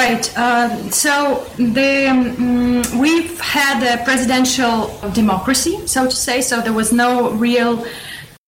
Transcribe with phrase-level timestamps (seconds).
[0.00, 0.36] Right.
[0.36, 6.40] Uh, so the, um, we've had a presidential democracy, so to say.
[6.40, 7.86] So there was no real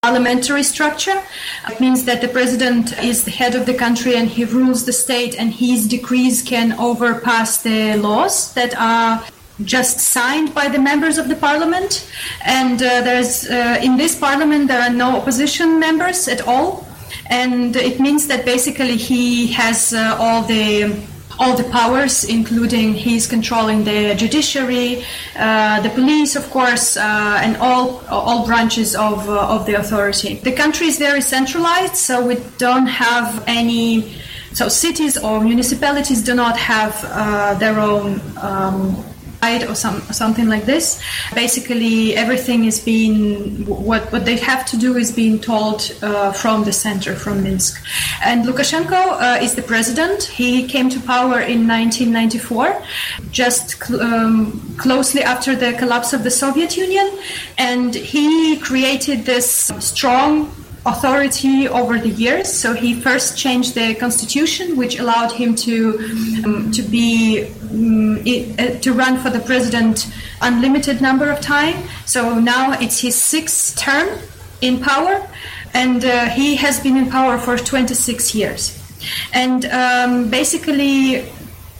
[0.02, 1.22] parliamentary structure.
[1.70, 4.92] It means that the president is the head of the country and he rules the
[4.92, 9.24] state, and his decrees can overpass the laws that are
[9.62, 12.10] just signed by the members of the parliament.
[12.44, 16.86] And uh, there's uh, in this parliament there are no opposition members at all,
[17.30, 20.94] and it means that basically he has uh, all the
[21.36, 25.04] all the powers, including he's controlling the judiciary,
[25.36, 30.34] uh, the police, of course, uh, and all all branches of uh, of the authority.
[30.36, 34.14] The country is very centralized, so we don't have any.
[34.52, 37.02] So cities or municipalities do not have
[37.58, 38.20] their own.
[38.40, 39.04] Um,
[39.68, 41.00] or some, something like this.
[41.34, 46.64] Basically, everything is being what what they have to do is being told uh, from
[46.64, 47.82] the center, from Minsk.
[48.24, 50.24] And Lukashenko uh, is the president.
[50.24, 52.82] He came to power in 1994,
[53.30, 57.08] just cl- um, closely after the collapse of the Soviet Union,
[57.58, 60.50] and he created this strong
[60.86, 62.52] authority over the years.
[62.52, 65.98] So he first changed the constitution, which allowed him to
[66.44, 70.12] um, to be um, it, uh, to run for the president
[70.42, 71.88] unlimited number of time.
[72.04, 74.18] So now it's his sixth term
[74.60, 75.26] in power,
[75.72, 78.78] and uh, he has been in power for 26 years.
[79.32, 81.26] And um, basically,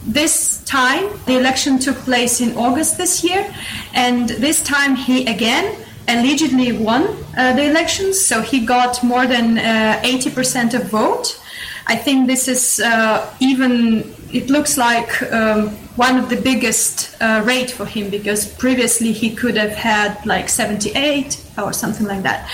[0.03, 3.53] this time the election took place in August this year,
[3.93, 7.03] and this time he again allegedly won
[7.37, 11.39] uh, the elections, so he got more than uh, 80% of vote.
[11.87, 17.41] I think this is uh, even, it looks like um, one of the biggest uh,
[17.45, 22.49] rate for him because previously he could have had like 78 or something like that.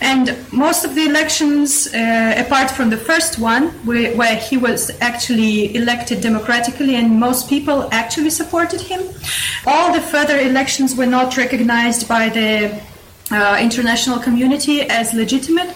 [0.00, 4.90] And most of the elections, uh, apart from the first one, where, where he was
[5.00, 9.00] actually elected democratically and most people actually supported him,
[9.66, 12.80] all the further elections were not recognized by the
[13.34, 15.70] uh, international community as legitimate.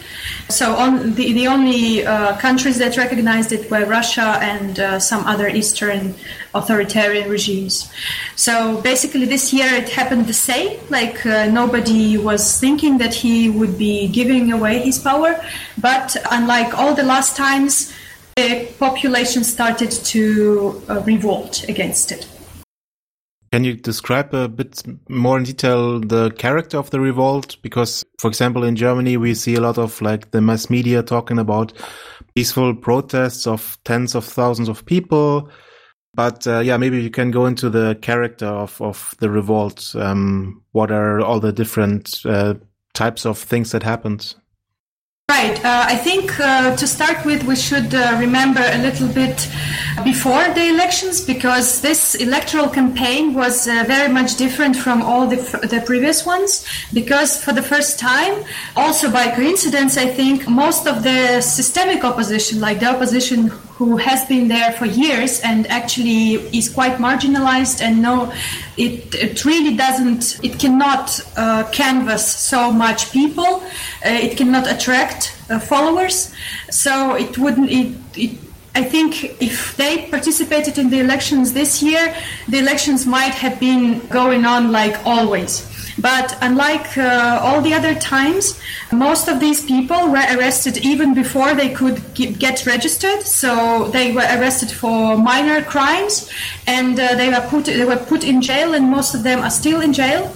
[0.49, 5.23] So on the, the only uh, countries that recognized it were Russia and uh, some
[5.33, 6.15] other Eastern
[6.55, 7.93] authoritarian regimes.
[8.37, 13.51] So basically this year it happened the same, like uh, nobody was thinking that he
[13.51, 15.31] would be giving away his power,
[15.77, 17.93] but unlike all the last times,
[18.37, 22.27] the population started to uh, revolt against it.
[23.53, 27.57] Can you describe a bit more in detail the character of the revolt?
[27.63, 31.39] Because, for example, in Germany, we see a lot of like the mass media talking
[31.39, 31.73] about
[32.35, 35.51] peaceful protests of tens of thousands of people.
[36.15, 39.95] But uh, yeah, maybe you can go into the character of, of the revolt.
[39.95, 42.55] Um, what are all the different uh,
[42.93, 44.35] types of things that happened?
[45.39, 45.65] Right.
[45.65, 49.49] Uh, I think uh, to start with, we should uh, remember a little bit
[50.03, 55.37] before the elections because this electoral campaign was uh, very much different from all the,
[55.71, 56.67] the previous ones.
[56.93, 58.43] Because for the first time,
[58.75, 64.25] also by coincidence, I think most of the systemic opposition, like the opposition who has
[64.25, 68.33] been there for years and actually is quite marginalized and no
[68.77, 73.63] it, it really doesn't it cannot uh, canvas so much people
[74.05, 76.35] uh, it cannot attract uh, followers
[76.71, 78.39] so it wouldn't it, it
[78.75, 82.15] I think if they participated in the elections this year,
[82.49, 85.78] the elections might have been going on like always.
[86.01, 88.59] But unlike uh, all the other times,
[88.93, 93.23] most of these people were arrested even before they could get registered.
[93.23, 96.31] So they were arrested for minor crimes,
[96.67, 99.51] and uh, they were put they were put in jail, and most of them are
[99.51, 100.33] still in jail.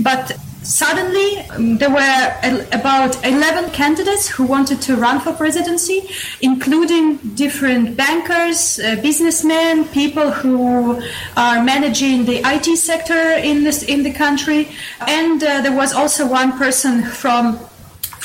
[0.00, 6.08] But Suddenly, um, there were about 11 candidates who wanted to run for presidency,
[6.40, 11.02] including different bankers, uh, businessmen, people who
[11.36, 14.68] are managing the IT sector in this in the country,
[15.06, 17.58] and uh, there was also one person from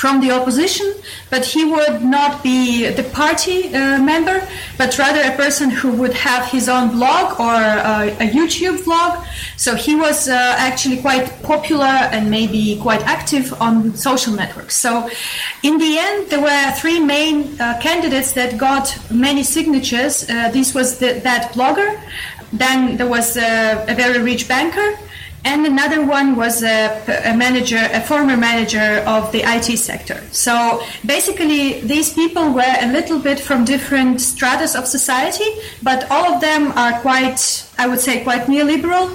[0.00, 0.88] from the opposition,
[1.28, 4.36] but he would not be the party uh, member,
[4.78, 9.12] but rather a person who would have his own blog or uh, a YouTube vlog.
[9.58, 14.74] So he was uh, actually quite popular and maybe quite active on social networks.
[14.74, 15.10] So
[15.62, 20.14] in the end, there were three main uh, candidates that got many signatures.
[20.30, 21.90] Uh, this was the, that blogger.
[22.54, 24.96] Then there was a, a very rich banker
[25.44, 30.20] and another one was a, a, manager, a former manager of the IT sector.
[30.32, 35.48] So basically, these people were a little bit from different stratas of society,
[35.82, 39.08] but all of them are quite, I would say, quite neoliberal,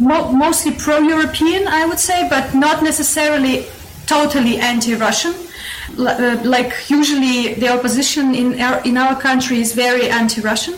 [0.00, 3.66] mo- mostly pro-European, I would say, but not necessarily
[4.06, 5.34] totally anti-Russian.
[5.98, 10.74] Uh, like usually, the opposition in our, in our country is very anti-Russian.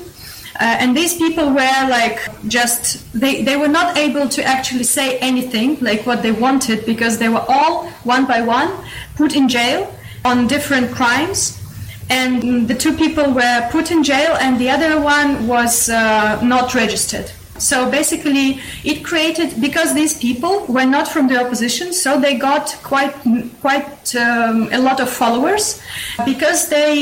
[0.58, 2.18] Uh, and these people were like
[2.48, 7.18] just they, they were not able to actually say anything like what they wanted because
[7.18, 8.72] they were all one by one
[9.16, 9.92] put in jail
[10.24, 11.60] on different crimes.
[12.08, 16.74] And the two people were put in jail and the other one was uh, not
[16.74, 17.30] registered.
[17.58, 22.78] So basically it created because these people were not from the opposition so they got
[22.82, 23.14] quite
[23.60, 25.80] quite um, a lot of followers
[26.24, 26.94] because they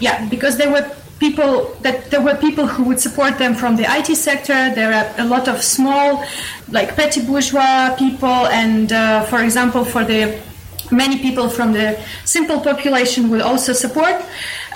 [0.00, 0.90] yeah because they were
[1.22, 1.52] people
[1.86, 4.58] that there were people who would support them from the IT sector.
[4.80, 6.08] There are a lot of small,
[6.76, 10.20] like petty bourgeois people, and uh, for example, for the
[10.90, 11.88] many people from the
[12.24, 14.16] simple population will also support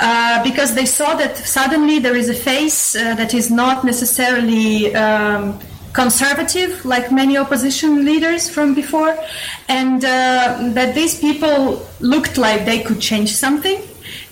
[0.00, 4.94] uh, because they saw that suddenly there is a face uh, that is not necessarily.
[5.04, 5.58] Um,
[6.04, 9.16] conservative, like many opposition leaders from before,
[9.66, 10.08] and uh,
[10.78, 13.78] that these people looked like they could change something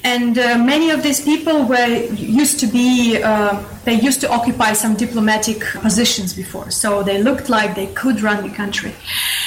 [0.05, 4.73] and uh, many of these people were used to be uh, they used to occupy
[4.73, 6.71] some diplomatic positions before.
[6.71, 8.95] So they looked like they could run the country.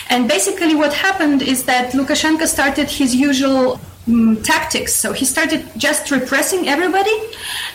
[0.09, 4.93] And basically what happened is that lukashenko started his usual um, tactics.
[4.93, 7.15] So he started just repressing everybody.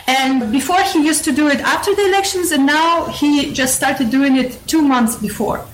[0.06, 4.11] And before he used to do it after the elections and now he just started
[4.11, 5.64] doing it two months before.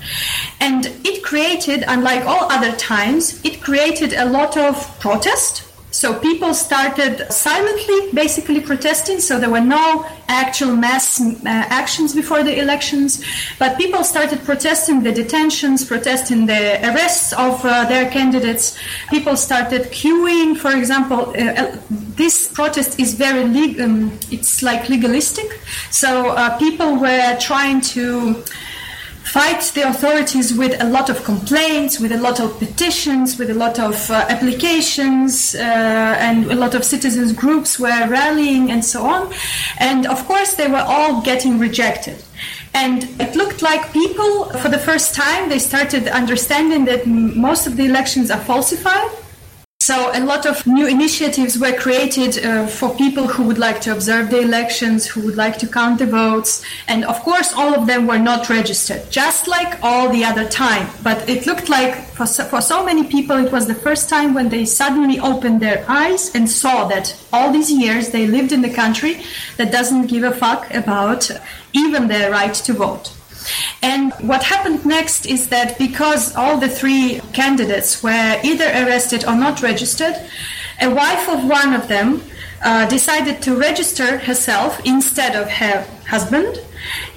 [0.61, 5.68] And it created unlike all other times it created a lot of protest
[5.99, 9.19] so people started silently, basically protesting.
[9.19, 13.25] So there were no actual mass uh, actions before the elections,
[13.59, 18.79] but people started protesting the detentions, protesting the arrests of uh, their candidates.
[19.11, 20.57] People started queuing.
[20.57, 23.87] For example, uh, uh this protest is very legal.
[23.87, 25.49] Um, it's like legalistic.
[25.91, 28.45] So uh, people were trying to
[29.31, 33.55] fight the authorities with a lot of complaints, with a lot of petitions, with a
[33.55, 39.05] lot of uh, applications, uh, and a lot of citizens groups were rallying and so
[39.05, 39.33] on.
[39.79, 42.23] And of course, they were all getting rejected.
[42.73, 47.77] And it looked like people, for the first time, they started understanding that most of
[47.77, 49.11] the elections are falsified
[49.89, 53.91] so a lot of new initiatives were created uh, for people who would like to
[53.91, 57.87] observe the elections, who would like to count the votes, and of course all of
[57.87, 60.87] them were not registered, just like all the other time.
[61.03, 64.35] But it looked like for so, for so many people it was the first time
[64.35, 68.61] when they suddenly opened their eyes and saw that all these years they lived in
[68.61, 69.23] the country
[69.57, 71.31] that doesn't give a fuck about
[71.73, 73.18] even their right to vote.
[73.83, 79.35] And what happened next is that because all the three candidates were either arrested or
[79.35, 80.17] not registered,
[80.81, 82.23] a wife of one of them
[82.63, 86.61] uh, decided to register herself instead of her husband,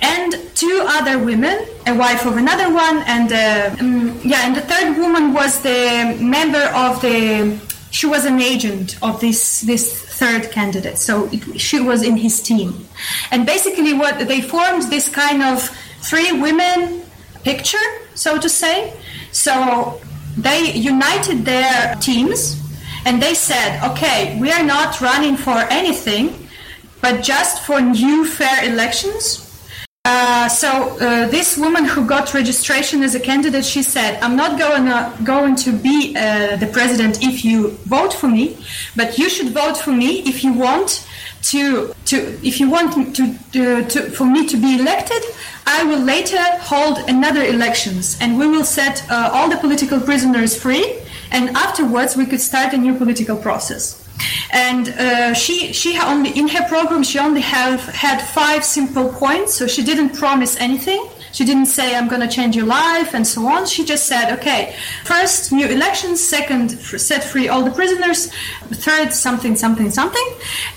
[0.02, 4.98] and two other women, a wife of another one, and um, yeah, and the third
[4.98, 7.60] woman was the member of the
[7.92, 10.98] she was an agent of this this third candidate.
[10.98, 12.88] So it, she was in his team,
[13.32, 15.70] and basically what they formed this kind of
[16.02, 17.04] three women
[17.44, 17.78] picture,
[18.14, 18.94] so to say.
[19.32, 20.00] So
[20.38, 22.62] they united their teams
[23.06, 26.48] and they said, okay, we are not running for anything,
[27.02, 29.51] but just for new fair elections.
[30.04, 34.58] Uh, so uh, this woman who got registration as a candidate, she said, "I'm not
[34.58, 38.58] going to, going to be uh, the president if you vote for me,
[38.96, 41.08] but you should vote for me if you want
[41.52, 45.22] to to if you want to, to, to for me to be elected.
[45.68, 50.60] I will later hold another elections, and we will set uh, all the political prisoners
[50.60, 50.86] free,
[51.32, 54.02] and afterwards we could start a new political process."
[54.52, 59.54] And uh, she she only in her program she only have had five simple points
[59.54, 63.26] so she didn't promise anything she didn't say i'm going to change your life and
[63.26, 68.32] so on she just said okay first new elections second set free all the prisoners
[68.86, 70.28] third something something something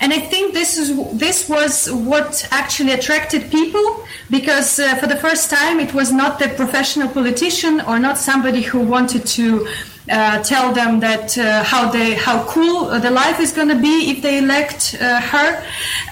[0.01, 5.15] and i think this is this was what actually attracted people because uh, for the
[5.15, 9.67] first time it was not the professional politician or not somebody who wanted to
[10.09, 14.11] uh, tell them that uh, how they how cool the life is going to be
[14.11, 15.63] if they elect uh, her.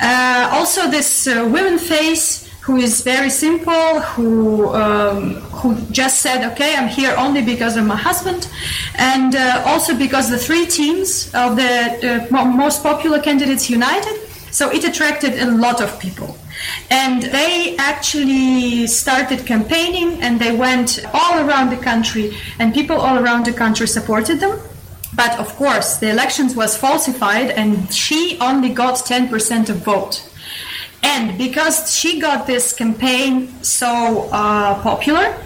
[0.02, 6.40] Uh, also, this uh, women face who is very simple, who um, who just said,
[6.54, 8.48] "Okay, I'm here only because of my husband,"
[8.96, 14.16] and uh, also because the three teams of the most popular candidates united.
[14.52, 16.38] So it attracted a lot of people.
[16.92, 23.18] And they actually started campaigning and they went all around the country, and people all
[23.18, 24.60] around the country supported them.
[25.16, 30.30] But of course, the elections was falsified, and she only got 10% of vote.
[31.04, 35.38] And because she got this campaign so uh, popular,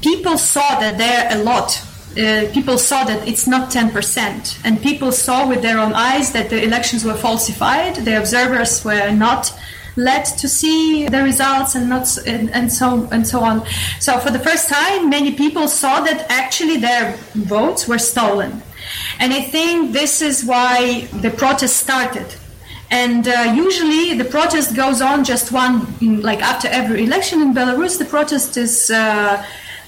[0.00, 1.80] people saw that there a lot.
[2.12, 4.60] Uh, people saw that it's not 10%.
[4.64, 7.96] And people saw with their own eyes that the elections were falsified.
[7.96, 9.52] The observers were not
[9.96, 13.66] led to see the results and not and, and so and so on.
[14.00, 18.62] So for the first time, many people saw that actually their votes were stolen,
[19.18, 22.26] and I think this is why the protest started.
[22.92, 25.86] And uh, usually the protest goes on just one,
[26.20, 29.42] like after every election in Belarus, the protest is uh,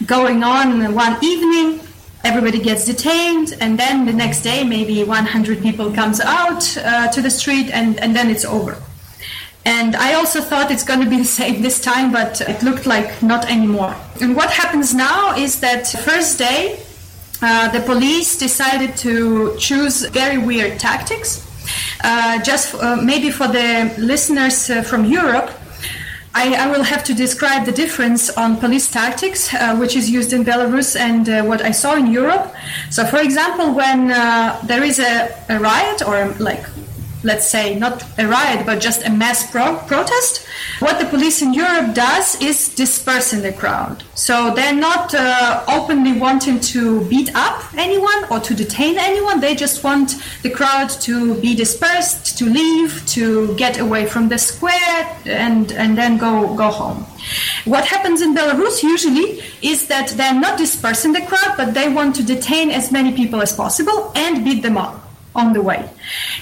[0.06, 1.80] going on one evening.
[2.25, 7.20] Everybody gets detained, and then the next day, maybe 100 people comes out uh, to
[7.20, 8.78] the street, and, and then it's over.
[9.66, 12.87] And I also thought it's going to be the same this time, but it looked
[12.87, 13.94] like not anymore.
[14.23, 16.80] And what happens now is that first day,
[17.42, 21.46] uh, the police decided to choose very weird tactics.
[22.02, 25.50] Uh, just uh, maybe for the listeners uh, from Europe,
[26.35, 30.33] I, I, will have to describe the difference on police tactics, uh, which is used
[30.33, 32.52] in Belarus, and uh, what I saw in Europe.
[32.90, 34.09] So, for example, when
[34.66, 36.64] there is a, a riot or like
[37.25, 40.47] let's say, not a riot, but just a mass pro- protest,
[40.78, 44.04] what the police in Europe does is dispersing the crowd.
[44.14, 49.40] So they're not uh, openly wanting to beat up anyone or to detain anyone.
[49.40, 54.38] They just want the crowd to be dispersed, to leave, to get away from the
[54.38, 57.07] square, and and then go go home.
[57.64, 62.14] What happens in Belarus usually is that they're not dispersing the crowd, but they want
[62.16, 65.03] to detain as many people as possible and beat them up
[65.34, 65.88] on the way.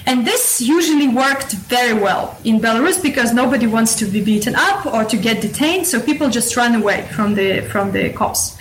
[0.07, 4.87] And this usually worked very well in Belarus because nobody wants to be beaten up
[4.87, 8.57] or to get detained, so people just run away from the from the cops.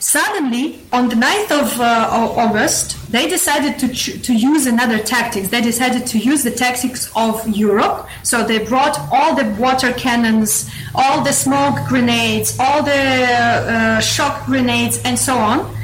[0.00, 5.48] Suddenly, on the 9th of uh, August, they decided to ch- to use another tactics.
[5.48, 8.08] They decided to use the tactics of Europe.
[8.22, 14.46] So they brought all the water cannons, all the smoke grenades, all the uh, shock
[14.46, 15.76] grenades, and so on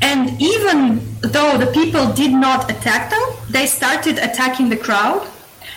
[0.00, 5.26] and even though the people did not attack them, they started attacking the crowd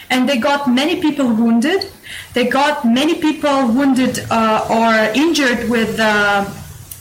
[0.09, 1.89] and they got many people wounded.
[2.33, 6.49] They got many people wounded uh, or injured with uh,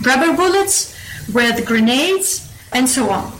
[0.02, 0.94] rubber bullets,
[1.34, 3.32] with grenades, and so on.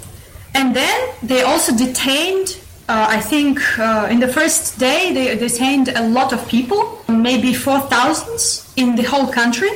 [0.54, 5.88] And then they also detained, uh, I think uh, in the first day, they detained
[5.88, 9.71] a lot of people, maybe 4,000 in the whole country.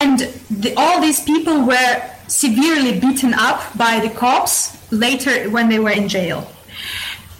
[0.00, 0.20] And
[0.50, 5.90] the, all these people were severely beaten up by the cops later when they were
[5.90, 6.46] in jail.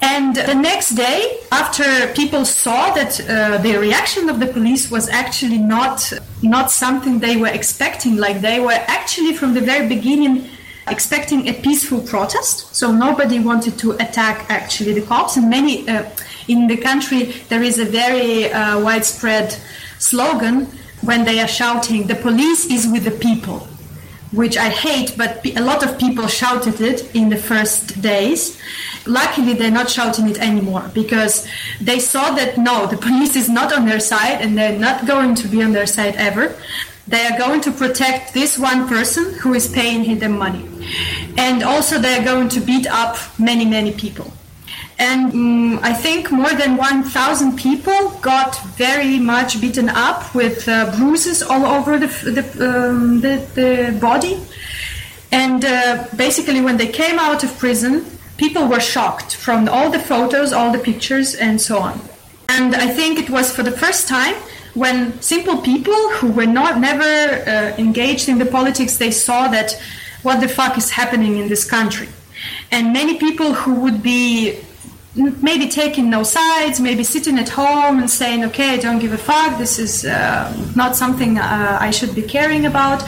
[0.02, 5.08] And the next day, after people saw that uh, the reaction of the police was
[5.08, 6.12] actually not
[6.42, 10.48] not something they were expecting, like they were actually from the very beginning
[10.86, 12.74] expecting a peaceful protest.
[12.74, 15.36] So nobody wanted to attack actually the cops.
[15.36, 16.04] And many uh,
[16.46, 19.56] in the country there is a very uh, widespread
[19.98, 20.66] slogan
[21.00, 23.66] when they are shouting, "The police is with the people."
[24.36, 28.60] Which I hate, but a lot of people shouted it in the first days.
[29.06, 31.46] luckily they're not shouting it anymore because
[31.80, 35.34] they saw that no, the police is not on their side and they're not going
[35.34, 36.54] to be on their side ever.
[37.08, 40.64] They are going to protect this one person who is paying them money.
[41.38, 44.32] And also they are going to beat up many, many people.
[44.98, 50.96] And um, I think more than 1,000 people got very much beaten up with uh,
[50.96, 54.40] bruises all over the, the, um, the, the body.
[55.32, 58.06] And uh, basically, when they came out of prison,
[58.38, 62.00] people were shocked from all the photos, all the pictures, and so on.
[62.48, 64.34] And I think it was for the first time
[64.74, 69.72] when simple people who were not never uh, engaged in the politics, they saw that
[70.22, 72.08] what the fuck is happening in this country.
[72.70, 74.58] And many people who would be
[75.16, 79.18] maybe taking no sides, maybe sitting at home and saying, okay, I don't give a
[79.18, 83.02] fuck, this is uh, not something uh, I should be caring about.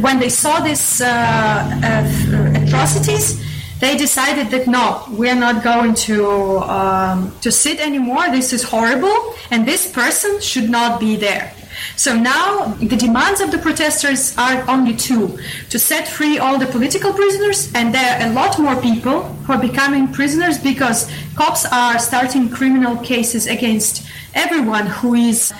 [0.00, 3.42] When they saw these uh, uh, atrocities,
[3.80, 8.30] they decided that no, we're not going to um, to sit anymore.
[8.30, 11.52] This is horrible, and this person should not be there.
[11.96, 15.38] So now the demands of the protesters are only two
[15.70, 19.52] to set free all the political prisoners, and there are a lot more people who
[19.52, 25.52] are becoming prisoners because cops are starting criminal cases against everyone who is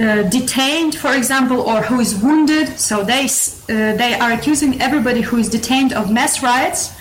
[0.00, 2.78] uh, detained, for example, or who is wounded.
[2.78, 6.92] So they uh, they are accusing everybody who is detained of mass riots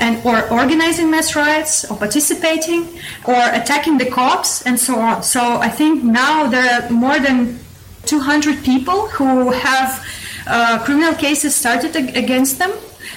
[0.00, 2.88] and or organizing mass riots or participating
[3.24, 5.22] or attacking the cops and so on.
[5.22, 7.60] So I think now there are more than
[8.06, 10.04] 200 people who have
[10.46, 12.72] uh, criminal cases started against them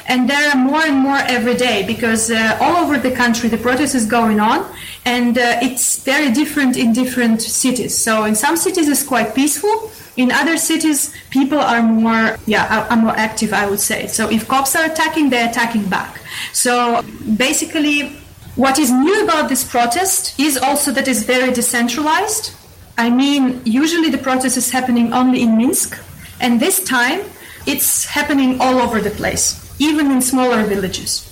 [0.08, 3.58] and there are more and more every day because uh, all over the country the
[3.58, 4.65] protest is going on
[5.06, 7.98] and uh, it's very different in different cities.
[7.98, 12.98] So in some cities it's quite peaceful in other cities people are more yeah are
[12.98, 14.08] more active i would say.
[14.08, 16.22] So if cops are attacking they're attacking back.
[16.53, 17.03] So
[17.36, 18.15] basically
[18.56, 22.56] what is new about this protest is also that it's very decentralized
[22.97, 25.99] I mean, usually the protest is happening only in Minsk,
[26.39, 27.21] and this time
[27.65, 31.23] it's happening all over the place, even in smaller villages.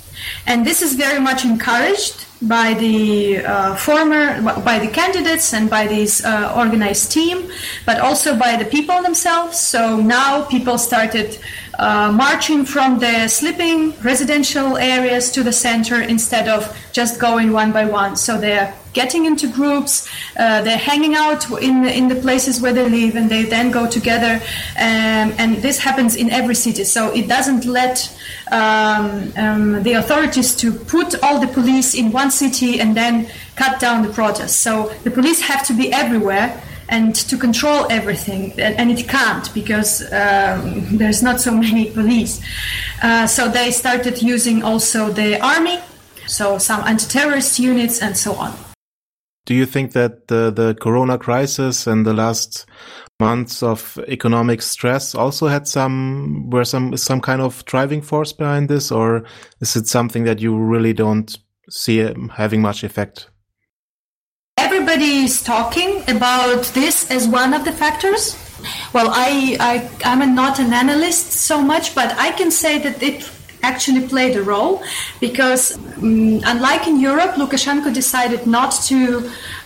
[0.45, 5.88] And this is very much encouraged by the uh, former, by the candidates and by
[5.88, 7.49] this uh, organized team,
[7.86, 9.60] but also by the people themselves.
[9.60, 11.38] So now people started
[11.80, 17.71] uh, marching from the sleeping residential areas to the center instead of just going one
[17.71, 18.15] by one.
[18.15, 22.73] So they're getting into groups, uh, they're hanging out in the, in the places where
[22.73, 24.41] they live, and they then go together.
[24.77, 26.86] Um, and this happens in every city.
[26.86, 28.10] So it doesn't let
[28.51, 33.79] um, um, the authorities to put all the police in one city and then cut
[33.79, 34.55] down the protests.
[34.55, 40.01] So the police have to be everywhere and to control everything, and it can't because
[40.13, 42.41] um, there's not so many police.
[43.01, 45.79] Uh, so they started using also the army,
[46.27, 48.53] so some anti-terrorist units, and so on.
[49.45, 52.65] Do you think that the, the Corona crisis and the last
[53.19, 58.69] months of economic stress also had some were some some kind of driving force behind
[58.69, 59.23] this, or
[59.62, 61.38] is it something that you really don't
[61.69, 61.97] see
[62.36, 63.29] having much effect?
[64.86, 68.38] everybody is talking about this as one of the factors.
[68.93, 73.23] Well, I, I I'm not an analyst so much, but I can say that it
[73.71, 74.84] actually played a role
[75.19, 78.97] because um, unlike in Europe, Lukashenko decided not to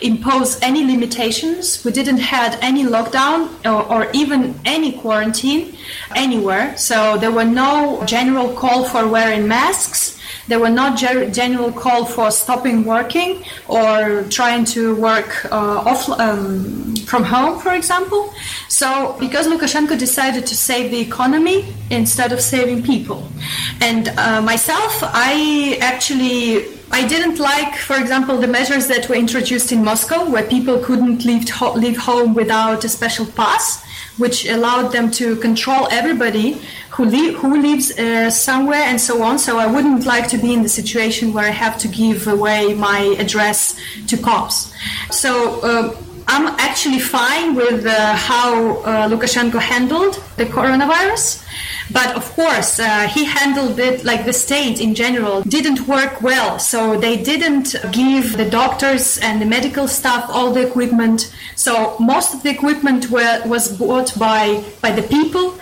[0.01, 1.83] impose any limitations.
[1.83, 5.75] We didn't had any lockdown or, or even any quarantine
[6.15, 6.77] anywhere.
[6.77, 10.18] So there were no general call for wearing masks
[10.49, 16.95] there were not general call for stopping working or trying to work uh, off um,
[17.05, 18.33] from home, for example.
[18.67, 23.27] So because Lukashenko decided to save the economy instead of saving people,
[23.79, 29.71] and uh, myself, I actually I didn't like, for example, the measures that were introduced
[29.71, 33.85] in Moscow, where people couldn't leave, leave home without a special pass,
[34.19, 39.39] which allowed them to control everybody who, li- who lives uh, somewhere and so on.
[39.39, 42.73] So I wouldn't like to be in the situation where I have to give away
[42.73, 44.73] my address to cops.
[45.09, 45.95] So uh,
[46.27, 51.43] I'm actually fine with uh, how uh, Lukashenko handled the coronavirus.
[51.91, 56.59] But of course, uh, he handled it like the state in general didn't work well.
[56.59, 61.33] So they didn't give the doctors and the medical staff all the equipment.
[61.55, 65.59] So most of the equipment were, was bought by, by the people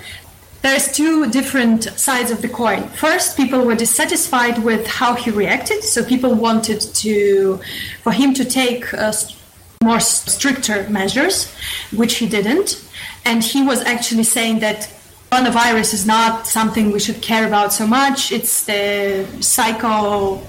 [0.62, 2.84] there's two different sides of the coin.
[2.90, 7.60] First, people were dissatisfied with how he reacted, so people wanted to
[8.02, 9.14] for him to take uh,
[9.84, 11.54] more stricter measures,
[11.96, 12.84] which he didn't,
[13.24, 14.92] and he was actually saying that
[15.32, 18.32] coronavirus is not something we should care about so much.
[18.32, 20.42] It's the psycho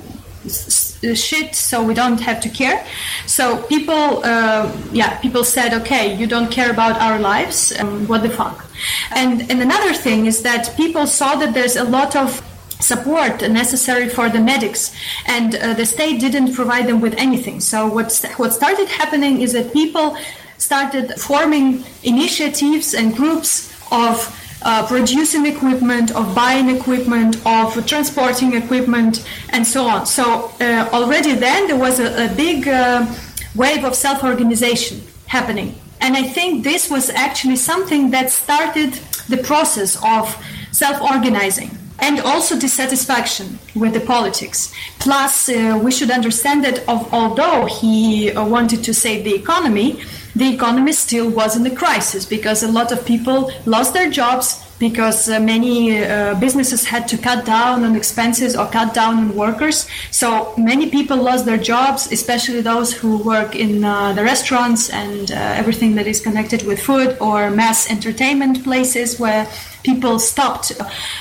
[1.14, 2.86] shit so we don't have to care.
[3.26, 8.22] So people uh, yeah people said okay you don't care about our lives um, what
[8.22, 8.66] the fuck?
[9.10, 12.42] And and another thing is that people saw that there's a lot of
[12.80, 14.94] support necessary for the medics
[15.26, 17.60] and uh, the state didn't provide them with anything.
[17.60, 20.16] So what's what started happening is that people
[20.58, 29.26] started forming initiatives and groups of uh, producing equipment, of buying equipment, of transporting equipment,
[29.50, 30.06] and so on.
[30.06, 33.06] So uh, already then there was a, a big uh,
[33.54, 38.92] wave of self-organization happening, and I think this was actually something that started
[39.28, 40.34] the process of
[40.72, 44.72] self-organizing and also dissatisfaction with the politics.
[44.98, 50.00] Plus, uh, we should understand that of, although he uh, wanted to save the economy,
[50.36, 54.64] the economy still was in a crisis because a lot of people lost their jobs
[54.78, 59.36] because uh, many uh, businesses had to cut down on expenses or cut down on
[59.36, 59.88] workers.
[60.10, 65.30] So many people lost their jobs, especially those who work in uh, the restaurants and
[65.30, 69.48] uh, everything that is connected with food or mass entertainment places where
[69.82, 70.72] people stopped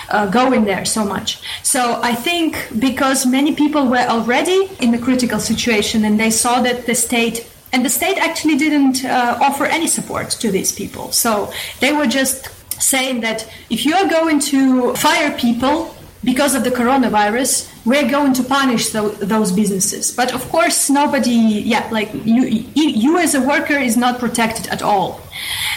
[0.09, 1.41] uh, going there so much.
[1.63, 6.61] So I think because many people were already in a critical situation and they saw
[6.61, 11.11] that the state and the state actually didn't uh, offer any support to these people.
[11.11, 12.47] So they were just
[12.79, 18.33] saying that if you are going to fire people because of the coronavirus, we're going
[18.33, 20.11] to punish those businesses.
[20.11, 22.43] But of course, nobody, yeah, like you,
[22.75, 25.21] you as a worker is not protected at all.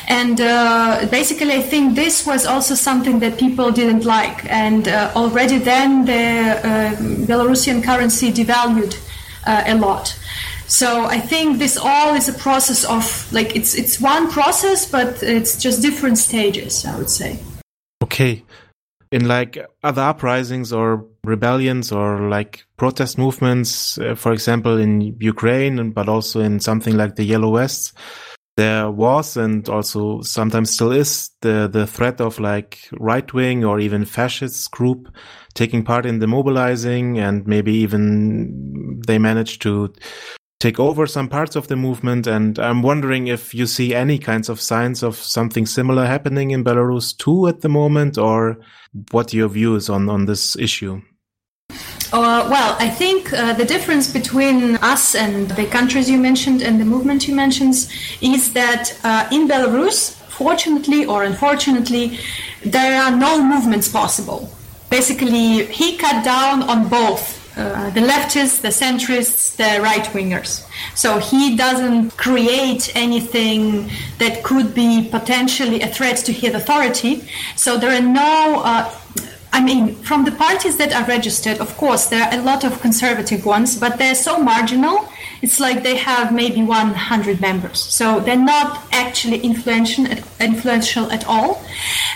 [0.09, 4.45] And uh, basically, I think this was also something that people didn't like.
[4.51, 8.99] And uh, already then, the uh, Belarusian currency devalued
[9.47, 10.19] uh, a lot.
[10.71, 15.21] So I think this all is a process of like it's it's one process, but
[15.21, 16.87] it's just different stages.
[16.87, 17.41] I would say.
[18.05, 18.45] Okay,
[19.11, 25.91] in like other uprisings or rebellions or like protest movements, uh, for example, in Ukraine,
[25.91, 27.93] but also in something like the Yellow Vests,
[28.57, 33.81] there was and also sometimes still is the the threat of like right wing or
[33.81, 35.09] even fascist group
[35.55, 39.93] taking part in the mobilizing and maybe even they managed to
[40.61, 42.27] take over some parts of the movement.
[42.27, 46.63] And I'm wondering if you see any kinds of signs of something similar happening in
[46.63, 48.59] Belarus too at the moment, or
[49.11, 51.01] what your view is on, on this issue.
[52.13, 56.81] Uh, well, I think uh, the difference between us and the countries you mentioned and
[56.81, 57.75] the movement you mentioned
[58.21, 62.19] is that uh, in Belarus, fortunately or unfortunately,
[62.65, 64.53] there are no movements possible.
[64.91, 70.67] Basically, he cut down on both uh, the leftists, the centrists, the right wingers.
[70.95, 77.29] So he doesn't create anything that could be potentially a threat to his authority.
[77.57, 78.63] So there are no.
[78.65, 78.95] Uh,
[79.53, 82.81] I mean, from the parties that are registered, of course, there are a lot of
[82.81, 85.09] conservative ones, but they're so marginal.
[85.43, 87.81] It's like they have maybe 100 members.
[87.81, 90.07] So they're not actually influential,
[90.39, 91.65] influential at all.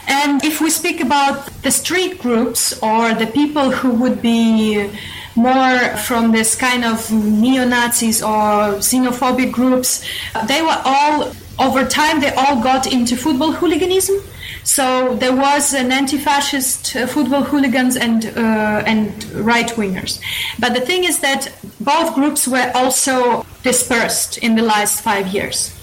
[0.07, 4.91] And if we speak about the street groups or the people who would be
[5.37, 10.05] more from this kind of neo Nazis or xenophobic groups.
[10.47, 14.17] They were all, over time, they all got into football hooliganism.
[14.63, 20.21] So there was an anti-fascist uh, football hooligans and uh, and right wingers.
[20.59, 25.75] But the thing is that both groups were also dispersed in the last five years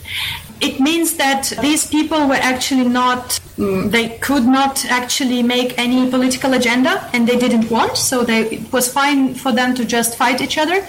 [0.62, 6.10] it means that these people were actually not mm, they could not actually make any
[6.10, 10.18] political agenda and they didn't want so they, it was fine for them to just
[10.18, 10.88] fight each other.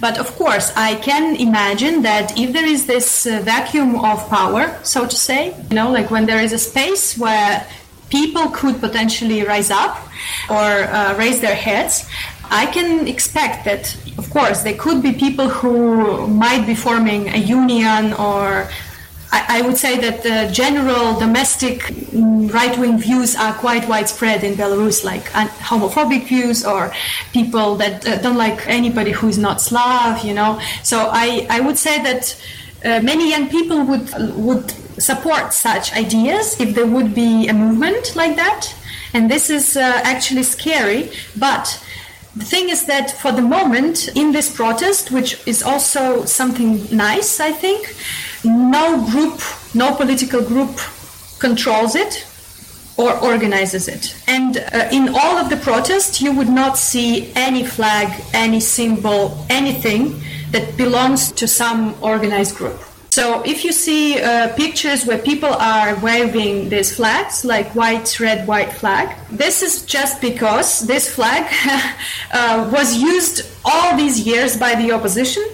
[0.00, 4.78] But of course i can imagine that if there is this uh, vacuum of power
[4.82, 7.66] so to say you know like when there is a space where
[8.10, 9.96] people could potentially rise up
[10.50, 12.06] or uh, raise their heads
[12.50, 17.38] I can expect that, of course, there could be people who might be forming a
[17.38, 18.68] union or
[19.48, 24.54] I, would say that the general domestic mm, right wing views are quite widespread in
[24.54, 25.24] Belarus, like
[25.70, 26.92] homophobic views or
[27.32, 30.60] people that uh, don't like anybody who is not Slav, you know.
[30.82, 32.36] So I, I would say that
[32.84, 38.14] uh, many young people would would support such ideas if there would be a movement
[38.14, 38.74] like that.
[39.12, 41.80] And this is uh, actually scary, but
[42.36, 47.38] the thing is that for the moment in this protest, which is also something nice,
[47.38, 47.94] I think,
[48.44, 49.40] no group,
[49.74, 50.78] no political group
[51.38, 52.26] controls it
[52.96, 54.16] or organizes it.
[54.28, 59.44] And uh, in all of the protests, you would not see any flag, any symbol,
[59.50, 60.20] anything
[60.52, 62.80] that belongs to some organized group.
[63.10, 68.46] So if you see uh, pictures where people are waving these flags, like white, red,
[68.48, 71.44] white flag, this is just because this flag
[72.32, 75.44] uh, was used all these years by the opposition.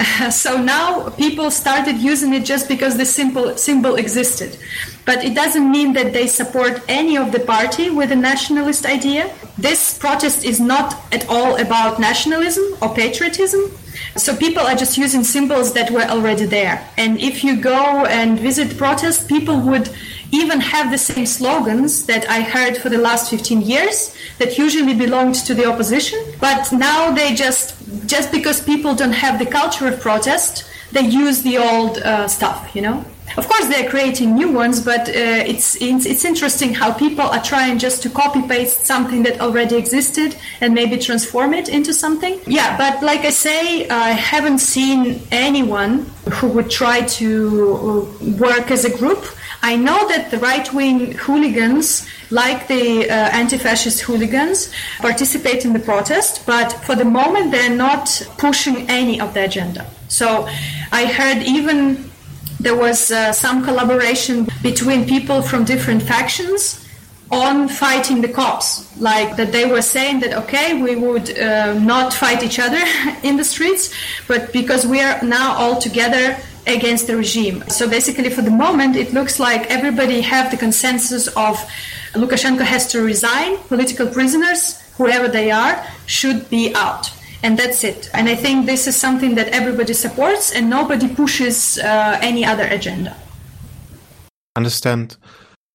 [0.30, 4.56] so now people started using it just because the simple symbol existed.
[5.04, 9.34] But it doesn't mean that they support any of the party with a nationalist idea.
[9.58, 13.72] This protest is not at all about nationalism or patriotism.
[14.16, 16.86] So people are just using symbols that were already there.
[16.96, 19.90] And if you go and visit protest, people would
[20.32, 24.94] even have the same slogans that I heard for the last 15 years that usually
[24.94, 26.18] belonged to the opposition.
[26.40, 27.74] But now they just,
[28.06, 32.74] just because people don't have the culture of protest, they use the old uh, stuff,
[32.74, 33.04] you know?
[33.36, 37.42] Of course, they're creating new ones, but uh, it's, it's, it's interesting how people are
[37.42, 42.40] trying just to copy paste something that already existed and maybe transform it into something.
[42.46, 48.02] Yeah, but like I say, I haven't seen anyone who would try to
[48.38, 49.24] work as a group.
[49.62, 55.72] I know that the right wing hooligans, like the uh, anti fascist hooligans, participate in
[55.72, 59.86] the protest, but for the moment they're not pushing any of the agenda.
[60.08, 60.48] So
[60.92, 62.10] I heard even
[62.58, 66.86] there was uh, some collaboration between people from different factions
[67.30, 68.86] on fighting the cops.
[68.98, 72.82] Like that they were saying that, okay, we would uh, not fight each other
[73.22, 73.94] in the streets,
[74.26, 77.64] but because we are now all together against the regime.
[77.68, 81.56] So basically, for the moment, it looks like everybody have the consensus of
[82.12, 87.10] Lukashenko has to resign, political prisoners, whoever they are, should be out
[87.42, 88.10] and that's it.
[88.12, 92.64] And I think this is something that everybody supports, and nobody pushes uh, any other
[92.64, 93.16] agenda.
[94.56, 95.16] Understand.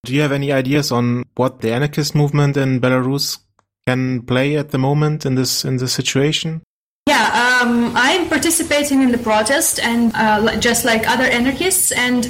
[0.04, 3.40] Do you have any ideas on what the anarchist movement in Belarus
[3.88, 6.62] can play at the moment in this in this situation?
[7.34, 11.92] Um, I'm participating in the protest, and uh, just like other anarchists.
[11.92, 12.26] And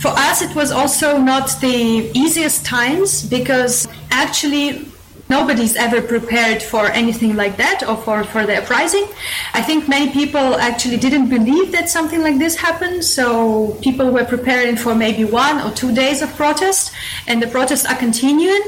[0.00, 4.86] for us, it was also not the easiest times because actually
[5.30, 9.06] Nobody's ever prepared for anything like that or for, for the uprising.
[9.54, 14.24] I think many people actually didn't believe that something like this happened, so people were
[14.24, 16.92] preparing for maybe one or two days of protest,
[17.28, 18.64] and the protests are continuing.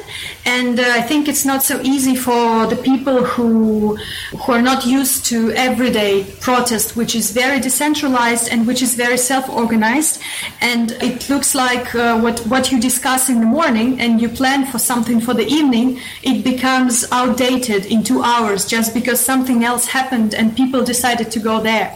[0.46, 3.96] And uh, I think it's not so easy for the people who
[4.42, 9.18] who are not used to everyday protest, which is very decentralized and which is very
[9.18, 10.20] self-organized.
[10.60, 14.60] And it looks like uh, what what you discuss in the morning and you plan
[14.70, 15.98] for something for the evening.
[16.22, 21.40] It becomes outdated in two hours just because something else happened and people decided to
[21.40, 21.88] go there.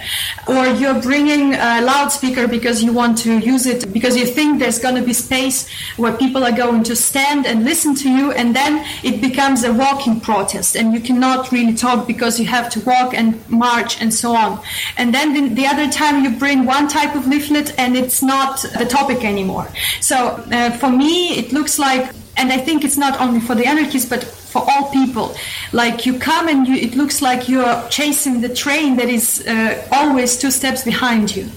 [0.46, 4.78] Or you're bringing a loudspeaker because you want to use it because you think there's
[4.78, 8.54] going to be space where people are going to stand and listen to you, and
[8.54, 12.80] then it becomes a walking protest and you cannot really talk because you have to
[12.80, 14.60] walk and march and so on.
[14.96, 18.86] And then the other time you bring one type of leaflet and it's not the
[18.86, 19.66] topic anymore.
[20.00, 20.16] So
[20.52, 24.08] uh, for me, it looks like and I think it's not only for the anarchists,
[24.08, 24.24] but
[24.56, 25.34] for all people.
[25.72, 29.86] Like you come and you, it looks like you're chasing the train that is uh,
[29.92, 31.48] always two steps behind you.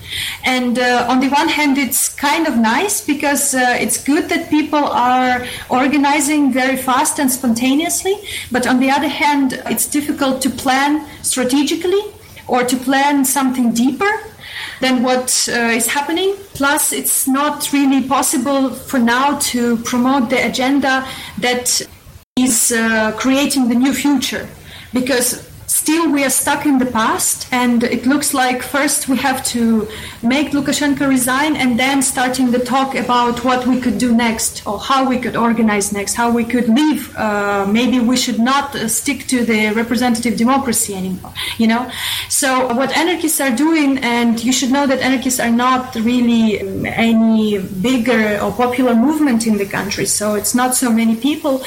[0.46, 4.50] And uh, on the one hand, it's kind of nice because uh, it's good that
[4.50, 8.16] people are organizing very fast and spontaneously.
[8.52, 12.04] But on the other hand, it's difficult to plan strategically
[12.48, 14.12] or to plan something deeper
[14.82, 16.36] than what uh, is happening.
[16.54, 21.08] Plus, it's not really possible for now to promote the agenda
[21.40, 21.82] that
[22.43, 24.47] is uh, creating the new future
[24.93, 29.43] because still we are stuck in the past and it looks like first we have
[29.45, 29.88] to
[30.23, 34.80] make Lukashenko resign and then starting the talk about what we could do next or
[34.80, 37.15] how we could organize next, how we could leave.
[37.15, 41.89] Uh, maybe we should not uh, stick to the representative democracy anymore, you know?
[42.30, 47.60] So what anarchists are doing, and you should know that anarchists are not really any
[47.60, 51.63] bigger or popular movement in the country, so it's not so many people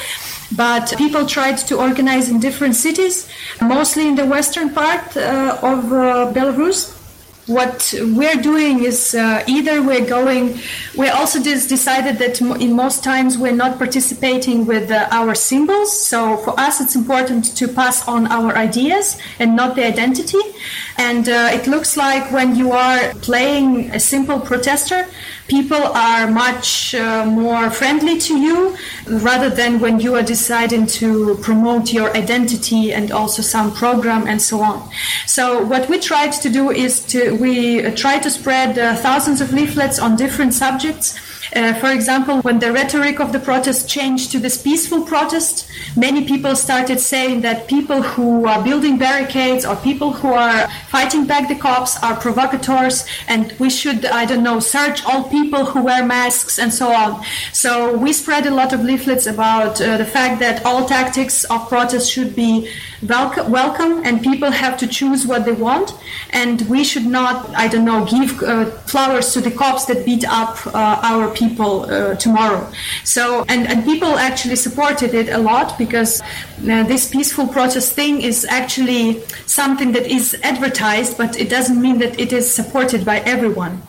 [0.55, 3.29] but people tried to organize in different cities,
[3.61, 6.99] mostly in the western part uh, of uh, Belarus.
[7.45, 10.59] What we're doing is uh, either we're going
[10.97, 15.91] we also just decided that in most times we're not participating with uh, our symbols.
[15.91, 20.39] So for us it's important to pass on our ideas and not the identity.
[20.97, 25.05] And it looks like when you are playing a simple protester
[25.47, 28.77] people are much uh, more friendly to you
[29.07, 34.41] rather than when you are deciding to promote your identity and also some program and
[34.41, 34.89] so on.
[35.25, 39.51] So what we tried to do is to we try to spread uh, thousands of
[39.53, 41.19] leaflets on different subjects.
[41.55, 46.25] Uh, for example, when the rhetoric of the protest changed to this peaceful protest, many
[46.25, 51.47] people started saying that people who are building barricades or people who are fighting back
[51.47, 56.03] the cops are provocateurs and we should, I don't know, search all people who wear
[56.03, 57.23] masks and so on.
[57.51, 61.69] So we spread a lot of leaflets about uh, the fact that all tactics of
[61.69, 62.67] protest should be
[63.03, 65.93] welcome, welcome and people have to choose what they want
[66.31, 70.25] and we should not, I don't know, give uh, flowers to the cops that beat
[70.27, 72.71] up uh, our people uh, tomorrow.
[73.03, 78.21] So, and, and people actually supported it a lot because uh, this peaceful protest thing
[78.21, 83.19] is actually something that is advertised, but it doesn't mean that it is supported by
[83.19, 83.81] everyone.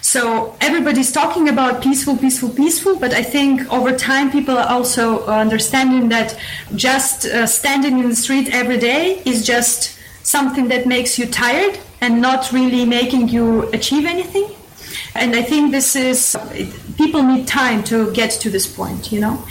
[0.00, 5.24] So everybody's talking about peaceful, peaceful, peaceful, but I think over time people are also
[5.26, 6.38] understanding that
[6.74, 11.78] just uh, standing in the street every day is just something that makes you tired
[12.00, 14.48] and not really making you achieve anything.
[15.14, 16.36] And I think this is,
[16.96, 19.42] people need time to get to this point, you know.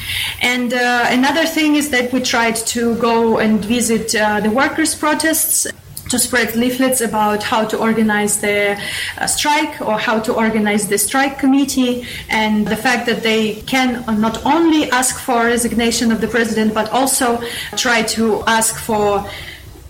[0.41, 4.95] And uh, another thing is that we tried to go and visit uh, the workers'
[4.95, 5.67] protests
[6.11, 8.77] to spread leaflets about how to organize the
[9.17, 14.03] uh, strike or how to organize the strike committee and the fact that they can
[14.19, 17.41] not only ask for resignation of the president but also
[17.77, 19.25] try to ask for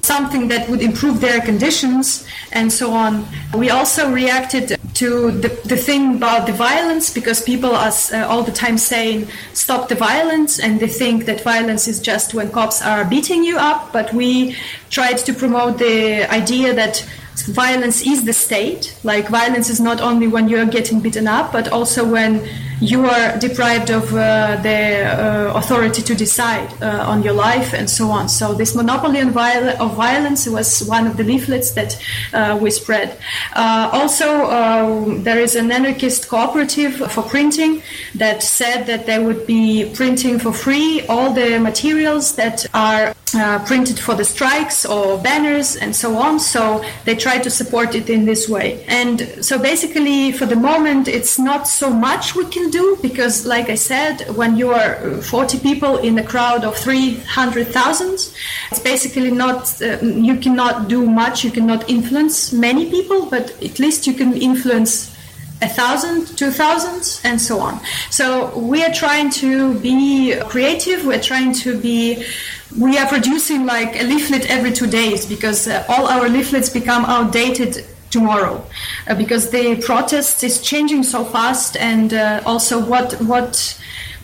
[0.04, 3.26] something that would improve their conditions and so on.
[3.56, 8.44] We also reacted to the, the thing about the violence because people are uh, all
[8.44, 12.82] the time saying stop the violence and they think that violence is just when cops
[12.84, 14.56] are beating you up but we
[14.92, 17.04] tried to promote the idea that
[17.48, 18.96] violence is the state.
[19.04, 22.48] Like violence is not only when you're getting beaten up but also when
[22.82, 27.88] you are deprived of uh, the uh, authority to decide uh, on your life and
[27.88, 28.28] so on.
[28.28, 32.02] So this monopoly on of violence was one of the leaflets that
[32.34, 33.18] uh, we spread.
[33.54, 37.84] Uh, also, um, there is an anarchist cooperative for printing
[38.16, 43.64] that said that they would be printing for free all the materials that are uh,
[43.66, 46.40] printed for the strikes or banners and so on.
[46.40, 48.84] So they try to support it in this way.
[48.88, 53.70] And so basically, for the moment, it's not so much we can do because, like
[53.70, 59.82] I said, when you are 40 people in a crowd of 300,000, it's basically not,
[59.82, 64.36] uh, you cannot do much, you cannot influence many people, but at least you can
[64.36, 65.12] influence
[65.62, 67.80] a thousand, two thousand, and so on.
[68.10, 71.06] So we are trying to be creative.
[71.06, 72.26] We're trying to be.
[72.80, 77.06] We are producing like a leaflet every two days because uh, all our leaflets become
[77.06, 78.64] outdated tomorrow
[79.08, 83.78] uh, because the protest is changing so fast and uh, also what what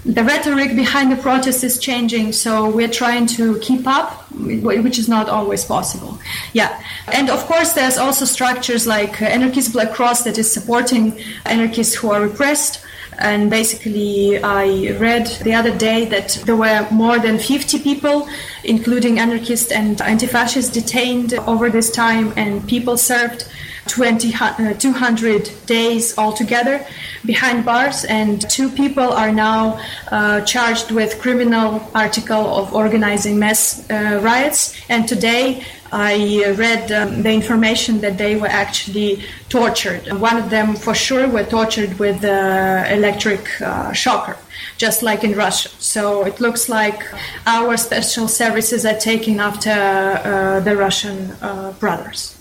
[0.07, 5.09] the rhetoric behind the protest is changing, so we're trying to keep up, which is
[5.09, 6.17] not always possible.
[6.53, 11.93] Yeah, and of course, there's also structures like Anarchist Black Cross that is supporting anarchists
[11.95, 12.83] who are repressed.
[13.19, 18.29] And basically, I read the other day that there were more than 50 people,
[18.63, 23.49] including anarchists and anti fascists, detained over this time, and people served
[23.87, 26.85] 20, uh, 200 days altogether
[27.25, 29.79] behind bars, and two people are now
[30.11, 34.75] uh, charged with criminal article of organizing mass uh, riots.
[34.89, 40.11] And today I read um, the information that they were actually tortured.
[40.19, 44.37] One of them, for sure, were tortured with uh, electric uh, shocker
[44.77, 45.69] just like in Russia.
[45.79, 47.03] So it looks like
[47.45, 52.36] our special services are taking after uh, the Russian uh, brothers.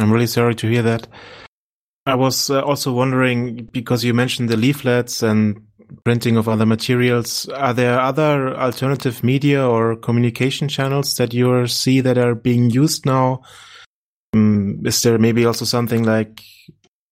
[0.00, 1.06] I'm really sorry to hear that.
[2.06, 5.66] I was uh, also wondering because you mentioned the leaflets and
[6.04, 7.48] printing of other materials.
[7.50, 13.04] Are there other alternative media or communication channels that you see that are being used
[13.04, 13.42] now?
[14.32, 16.42] Um, is there maybe also something like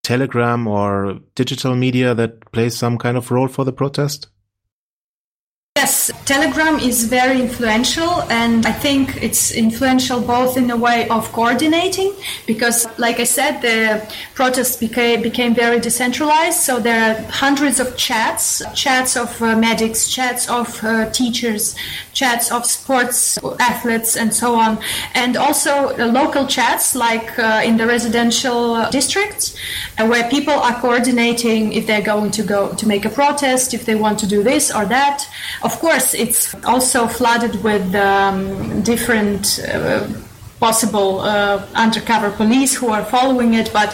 [0.02, 4.28] Telegram or digital media that plays some kind of role for the protest?
[5.80, 11.30] Yes, Telegram is very influential, and I think it's influential both in a way of
[11.30, 12.14] coordinating,
[12.48, 14.02] because, like I said, the
[14.34, 16.58] protests became, became very decentralized.
[16.58, 21.76] So there are hundreds of chats chats of uh, medics, chats of uh, teachers,
[22.12, 24.78] chats of sports athletes, and so on.
[25.14, 29.54] And also uh, local chats, like uh, in the residential districts,
[29.96, 33.84] uh, where people are coordinating if they're going to go to make a protest, if
[33.86, 35.24] they want to do this or that
[35.68, 39.60] of course, it's also flooded with um, different.
[39.60, 40.06] Uh,
[40.60, 43.70] possible uh, undercover police who are following it.
[43.72, 43.90] But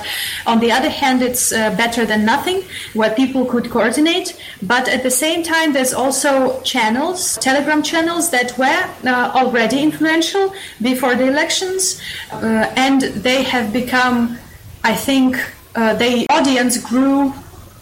[0.46, 2.62] on the other hand, it's uh, better than nothing
[2.94, 4.28] where people could coordinate.
[4.62, 10.54] But at the same time, there's also channels, Telegram channels that were uh, already influential
[10.80, 12.00] before the elections,
[12.32, 14.38] uh, and they have become,
[14.82, 15.36] I think,
[15.74, 17.34] uh, the audience grew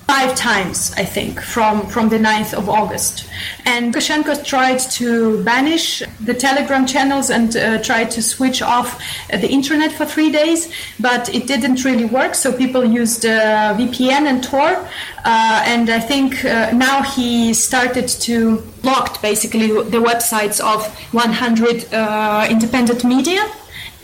[0.06, 3.28] five times, I think, from, from the 9th of August.
[3.64, 9.00] And Lukashenko tried to banish the Telegram channels and uh, tried to switch off
[9.30, 12.34] the internet for three days, but it didn't really work.
[12.34, 14.88] So people used uh, VPN and Tor.
[15.24, 21.94] Uh, and I think uh, now he started to block basically the websites of 100
[21.94, 23.42] uh, independent media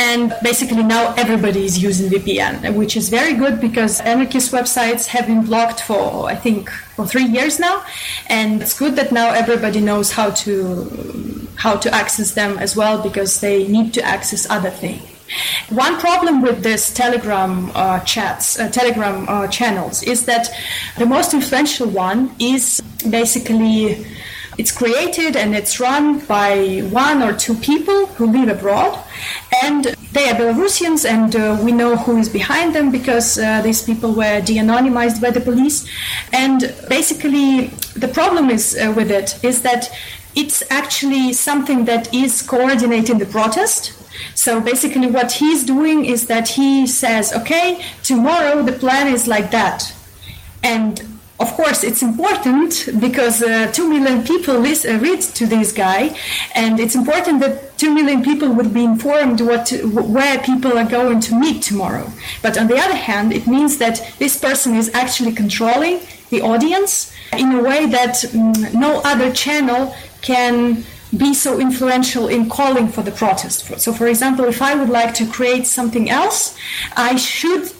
[0.00, 5.26] and basically now everybody is using VPN, which is very good because anarchist websites have
[5.26, 7.84] been blocked for, I think, for three years now.
[8.28, 13.02] And it's good that now everybody knows how to, how to access them as well
[13.02, 15.02] because they need to access other things.
[15.68, 20.48] One problem with this Telegram uh, chats, uh, Telegram uh, channels, is that
[20.96, 22.80] the most influential one is
[23.10, 24.06] basically
[24.58, 28.98] it's created and it's run by one or two people who live abroad,
[29.62, 33.82] and they are Belarusians, and uh, we know who is behind them because uh, these
[33.82, 35.86] people were de-anonymized by the police.
[36.32, 39.90] And basically, the problem is uh, with it is that
[40.34, 43.92] it's actually something that is coordinating the protest.
[44.34, 49.52] So basically, what he's doing is that he says, "Okay, tomorrow the plan is like
[49.52, 49.94] that,"
[50.64, 55.72] and of course, it's important because uh, two million people list, uh, read to this
[55.72, 56.16] guy,
[56.54, 61.20] and it's important that two million people would be informed what where people are going
[61.20, 62.10] to meet tomorrow.
[62.42, 67.12] But on the other hand, it means that this person is actually controlling the audience
[67.32, 70.84] in a way that mm, no other channel can
[71.16, 73.80] be so influential in calling for the protest.
[73.80, 76.56] So, for example, if I would like to create something else,
[76.96, 77.72] I should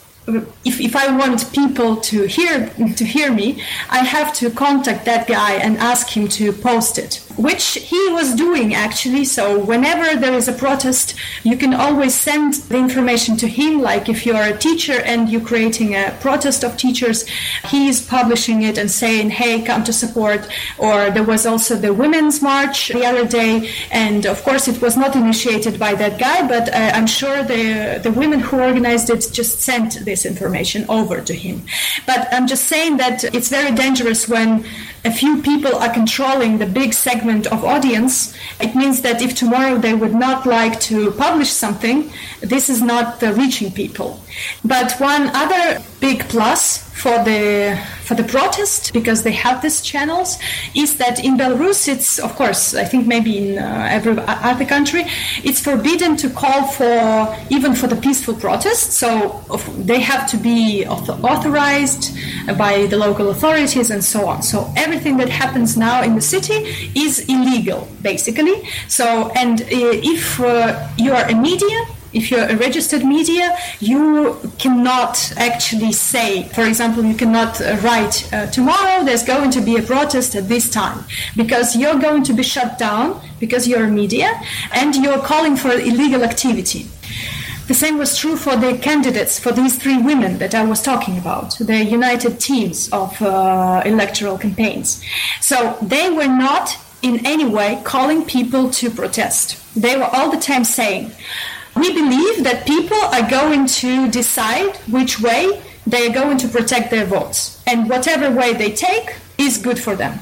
[0.65, 5.27] if, if I want people to hear to hear me, I have to contact that
[5.27, 9.25] guy and ask him to post it, which he was doing actually.
[9.25, 11.15] So whenever there is a protest,
[11.45, 13.81] you can always send the information to him.
[13.81, 17.27] Like if you're a teacher and you're creating a protest of teachers,
[17.67, 21.95] he is publishing it and saying, "Hey, come to support." Or there was also the
[21.95, 26.47] women's march the other day, and of course it was not initiated by that guy,
[26.47, 31.21] but uh, I'm sure the the women who organized it just sent this information over
[31.21, 31.57] to him.
[32.07, 34.65] But I'm just saying that it's very dangerous when
[35.05, 38.35] a few people are controlling the big segment of audience.
[38.61, 43.23] It means that if tomorrow they would not like to publish something, this is not
[43.23, 44.21] reaching people.
[44.65, 50.39] But one other big plus for the for the protest because they have these channels
[50.75, 55.05] is that in Belarus it's of course I think maybe in uh, every other country
[55.45, 58.93] it's forbidden to call for even for the peaceful protest.
[58.93, 59.43] So
[59.79, 62.17] they have to be authorized
[62.57, 64.43] by the local authorities and so on.
[64.43, 66.59] So everything that happens now in the city
[67.05, 68.69] is illegal basically.
[68.89, 69.67] So and uh,
[70.15, 71.79] if uh, you are a media
[72.19, 78.17] if you're a registered media, you cannot actually say, for example, you cannot uh, write
[78.33, 81.05] uh, tomorrow there's going to be a protest at this time
[81.37, 84.31] because you're going to be shut down because you're a media
[84.73, 86.83] and you're calling for illegal activity.
[87.69, 91.19] The same was true for the candidates, for these three women that I was talking
[91.19, 95.05] about, the united teams of uh, electoral campaigns.
[95.41, 99.45] So they were not in any way calling people to protest.
[99.75, 101.13] They were all the time saying,
[101.81, 106.91] we believe that people are going to decide which way they are going to protect
[106.91, 107.63] their votes.
[107.67, 110.21] And whatever way they take is good for them.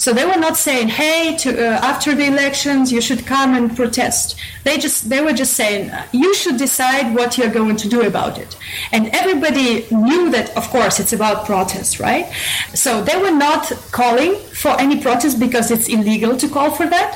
[0.00, 3.76] So they were not saying, "Hey, to, uh, after the elections, you should come and
[3.76, 4.34] protest."
[4.64, 8.38] They just they were just saying, "You should decide what you're going to do about
[8.38, 8.56] it."
[8.92, 12.26] And everybody knew that, of course, it's about protest, right?
[12.72, 17.10] So they were not calling for any protest because it's illegal to call for that.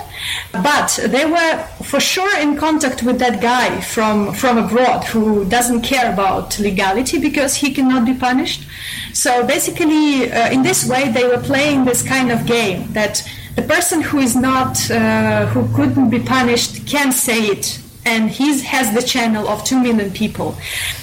[0.53, 5.83] But they were for sure in contact with that guy from, from abroad who doesn't
[5.83, 8.66] care about legality because he cannot be punished.
[9.12, 13.22] So basically, uh, in this way, they were playing this kind of game that
[13.57, 17.81] the person who is not, uh, who couldn't be punished can say it.
[18.07, 20.57] And he has the channel of 2 million people.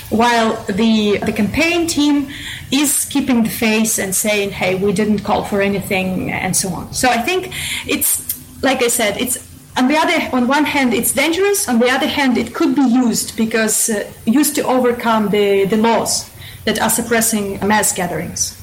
[0.10, 2.30] While the the campaign team
[2.72, 6.94] is keeping the face and saying hey we didn't call for anything and so on.
[6.94, 7.54] So i think
[7.88, 8.31] it's
[8.62, 9.38] like I said, it's
[9.78, 12.82] on the other on one hand it's dangerous on the other hand it could be
[12.82, 16.30] used because uh, used to overcome the, the laws
[16.66, 18.58] that are suppressing mass gatherings.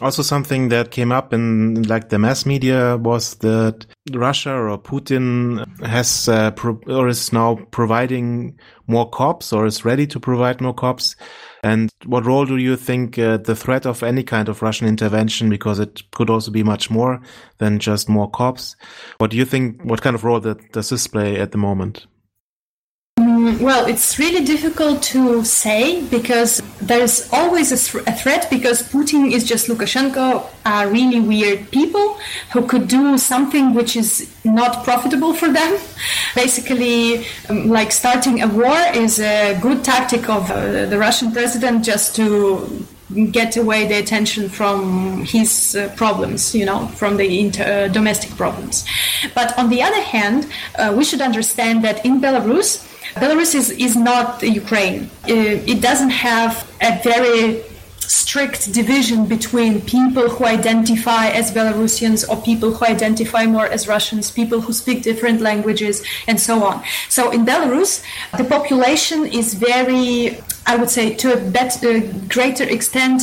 [0.00, 5.64] Also something that came up in like the mass media was that Russia or Putin
[5.86, 6.50] has uh,
[6.86, 8.58] or is now providing
[8.88, 11.14] more cops or is ready to provide more cops
[11.62, 15.48] and what role do you think uh, the threat of any kind of Russian intervention,
[15.48, 17.20] because it could also be much more
[17.58, 18.76] than just more cops,
[19.18, 22.06] what do you think, what kind of role that, does this play at the moment?
[23.42, 28.84] Mm, well, it's really difficult to say because there's always a, th- a, threat because
[28.84, 32.20] Putin is just Lukashenko are really weird people
[32.52, 35.76] who could do something which is not profitable for them.
[36.36, 41.84] Basically, um, like starting a war is a good tactic of uh, the Russian president
[41.84, 42.86] just to
[43.32, 48.30] get away the attention from his uh, problems, you know, from the inter- uh, domestic
[48.36, 48.86] problems.
[49.34, 53.96] But on the other hand, uh, we should understand that in Belarus, Belarus is, is
[53.96, 55.10] not Ukraine.
[55.28, 57.62] Uh, it doesn't have a very
[57.98, 64.30] strict division between people who identify as Belarusians or people who identify more as Russians,
[64.30, 66.82] people who speak different languages, and so on.
[67.08, 68.04] So in Belarus,
[68.36, 73.22] the population is very, I would say, to a better, greater extent,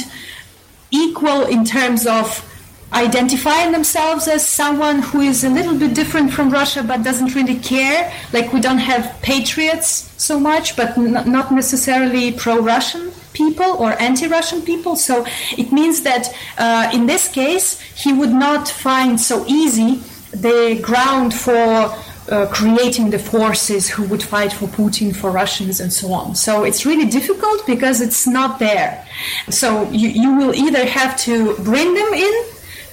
[0.92, 2.49] equal in terms of
[2.94, 7.58] identifying themselves as someone who is a little bit different from Russia but doesn't really
[7.58, 8.12] care.
[8.34, 13.92] Like we don't have patriots so much, but n- not necessarily pro Russian people or
[14.02, 14.96] anti Russian people.
[14.96, 15.26] So
[15.58, 21.34] it means that uh, in this case, he would not find so easy the ground
[21.34, 21.96] for.
[22.30, 26.36] Uh, creating the forces who would fight for Putin, for Russians, and so on.
[26.36, 29.04] So it's really difficult because it's not there.
[29.50, 32.44] So you, you will either have to bring them in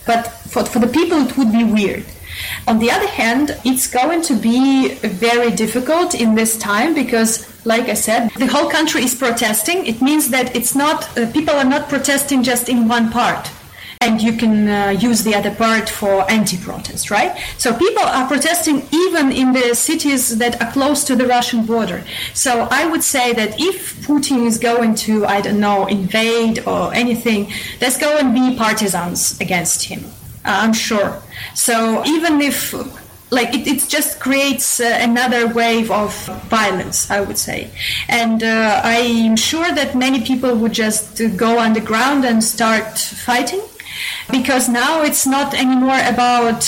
[0.06, 2.04] but for, for the people, it would be weird.
[2.66, 7.88] On the other hand, it's going to be very difficult in this time because, like
[7.88, 9.86] I said, the whole country is protesting.
[9.86, 13.50] It means that it's not, uh, people are not protesting just in one part
[14.00, 17.36] and you can uh, use the other part for anti-protest, right?
[17.58, 22.04] So people are protesting even in the cities that are close to the Russian border.
[22.34, 26.92] So I would say that if Putin is going to, I don't know, invade or
[26.94, 30.04] anything, let's go and be partisans against him.
[30.44, 31.22] Uh, I'm sure.
[31.54, 32.74] So even if
[33.30, 37.68] like it, it just creates uh, another wave of violence i would say
[38.08, 43.60] and uh, i'm sure that many people would just go underground and start fighting
[44.30, 46.60] because now it's not anymore about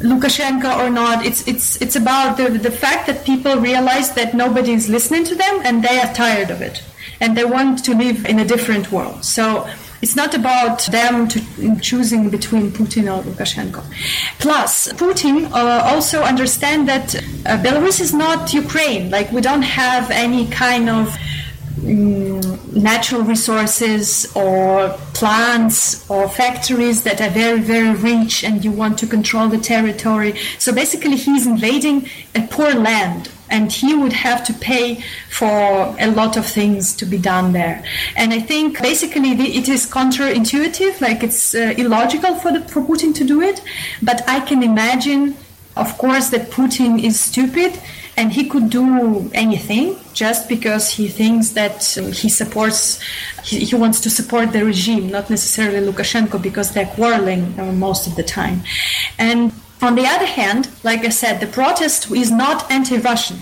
[0.00, 1.24] Lukashenko or not.
[1.24, 5.34] It's it's it's about the the fact that people realize that nobody is listening to
[5.34, 6.82] them and they are tired of it
[7.20, 9.24] and they want to live in a different world.
[9.24, 9.68] So
[10.02, 13.82] it's not about them to, choosing between Putin or Lukashenko.
[14.38, 19.10] Plus, Putin uh, also understand that uh, Belarus is not Ukraine.
[19.10, 21.16] Like we don't have any kind of
[21.76, 28.96] Mm, natural resources or plants or factories that are very, very rich and you want
[28.98, 30.38] to control the territory.
[30.58, 36.06] So basically, he's invading a poor land and he would have to pay for a
[36.12, 37.84] lot of things to be done there.
[38.16, 43.12] And I think basically it is counterintuitive, like it's uh, illogical for, the, for Putin
[43.16, 43.60] to do it.
[44.00, 45.36] But I can imagine,
[45.76, 47.80] of course, that Putin is stupid
[48.16, 53.00] and he could do anything just because he thinks that um, he supports
[53.42, 58.06] he, he, wants to support the regime not necessarily lukashenko because they're quarreling uh, most
[58.06, 58.62] of the time.
[59.18, 59.52] And
[59.82, 63.38] on the other hand like i said the protest is not anti-russian.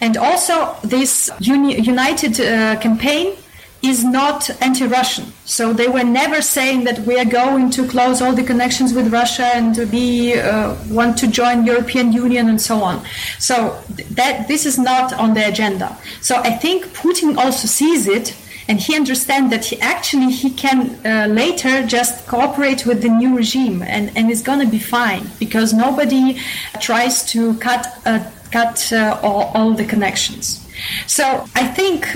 [0.00, 3.36] And also this uni- united uh, campaign
[3.84, 5.26] is not anti-Russian.
[5.44, 9.12] So they were never saying that we are going to close all the connections with
[9.12, 13.04] Russia and be uh, want to join European Union and so on.
[13.38, 13.80] So
[14.12, 15.96] that this is not on the agenda.
[16.20, 18.36] So I think Putin also sees it
[18.68, 23.36] and he understands that he actually he can uh, later just cooperate with the new
[23.36, 26.38] regime and, and it's going to be fine because nobody
[26.80, 30.63] tries to cut uh, cut uh, all, all the connections.
[31.06, 32.08] So I think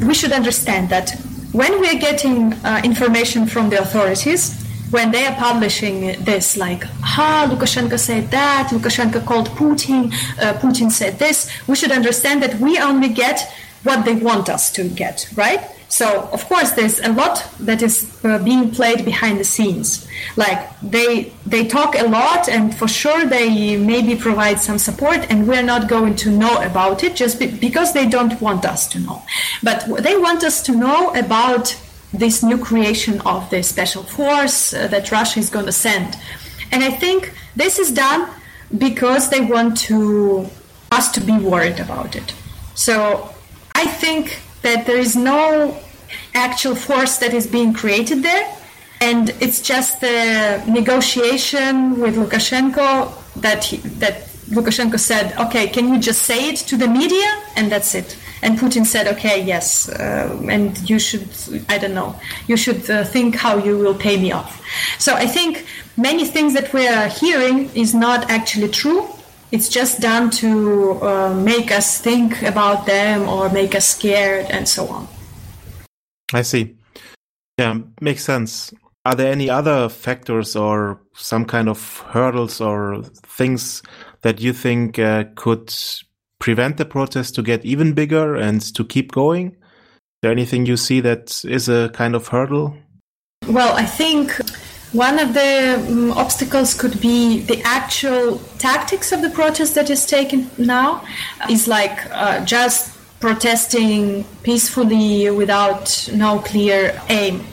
[0.00, 1.10] we should understand that
[1.52, 4.58] when we are getting uh, information from the authorities,
[4.90, 10.90] when they are publishing this, like, ha, Lukashenko said that, Lukashenko called Putin, uh, Putin
[10.90, 13.52] said this, we should understand that we only get
[13.84, 15.60] what they want us to get, right?
[15.92, 20.08] So of course, there's a lot that is uh, being played behind the scenes.
[20.36, 25.46] Like they they talk a lot, and for sure they maybe provide some support, and
[25.46, 29.00] we're not going to know about it just be- because they don't want us to
[29.00, 29.22] know.
[29.62, 31.76] But they want us to know about
[32.10, 36.16] this new creation of the special force uh, that Russia is going to send,
[36.72, 38.30] and I think this is done
[38.78, 40.48] because they want to
[40.90, 42.34] us to be worried about it.
[42.74, 43.28] So
[43.74, 45.76] I think that there is no
[46.34, 48.46] actual force that is being created there.
[49.00, 55.98] And it's just the negotiation with Lukashenko that he, that Lukashenko said, "Okay, can you
[55.98, 58.16] just say it to the media?" And that's it.
[58.42, 61.28] And Putin said, "Okay, yes, uh, and you should,
[61.68, 62.14] I don't know,
[62.48, 64.60] you should uh, think how you will pay me off."
[64.98, 65.64] So I think
[65.96, 69.08] many things that we are hearing is not actually true,
[69.52, 74.66] It's just done to uh, make us think about them or make us scared and
[74.66, 75.06] so on.
[76.32, 76.76] I see.
[77.58, 78.72] Yeah, makes sense.
[79.04, 83.82] Are there any other factors or some kind of hurdles or things
[84.22, 85.74] that you think uh, could
[86.38, 89.48] prevent the protest to get even bigger and to keep going?
[89.48, 92.74] Is there anything you see that is a kind of hurdle?
[93.48, 94.32] Well, I think
[94.92, 100.04] one of the um, obstacles could be the actual tactics of the protest that is
[100.06, 101.04] taken now
[101.48, 102.90] is like uh, just
[103.20, 107.44] protesting peacefully without no clear aim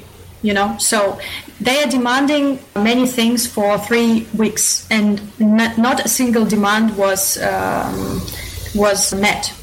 [0.42, 0.78] you know?
[0.78, 1.20] So
[1.60, 7.38] they are demanding many things for three weeks and not, not a single demand was
[7.42, 8.22] um,
[8.76, 9.54] was met.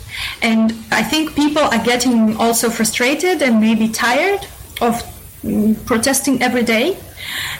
[0.40, 4.46] And i think people are getting also frustrated and maybe tired
[4.80, 5.02] of
[5.42, 6.96] mm, protesting every day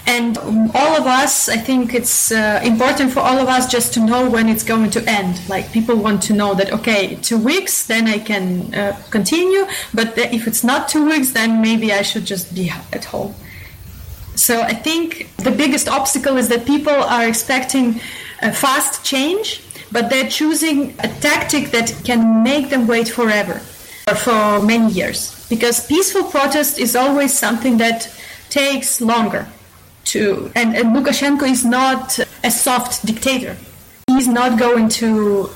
[0.07, 0.39] and
[0.75, 4.29] all of us i think it's uh, important for all of us just to know
[4.29, 5.41] when it's going to end.
[5.49, 9.65] Like people want to know that okay two weeks then i can uh, continue.
[9.95, 13.35] But if it's not two weeks then maybe i should just be at home.
[14.35, 18.01] So i think the biggest obstacle is that people are expecting
[18.43, 19.63] a fast change
[19.93, 23.61] but they're choosing a tactic that can make them wait forever
[24.09, 25.47] or for many years.
[25.49, 28.11] Because peaceful protest is always something that
[28.51, 29.47] takes longer
[30.07, 33.57] to and, and Lukashenko is not a soft dictator.
[34.09, 35.51] He's not going to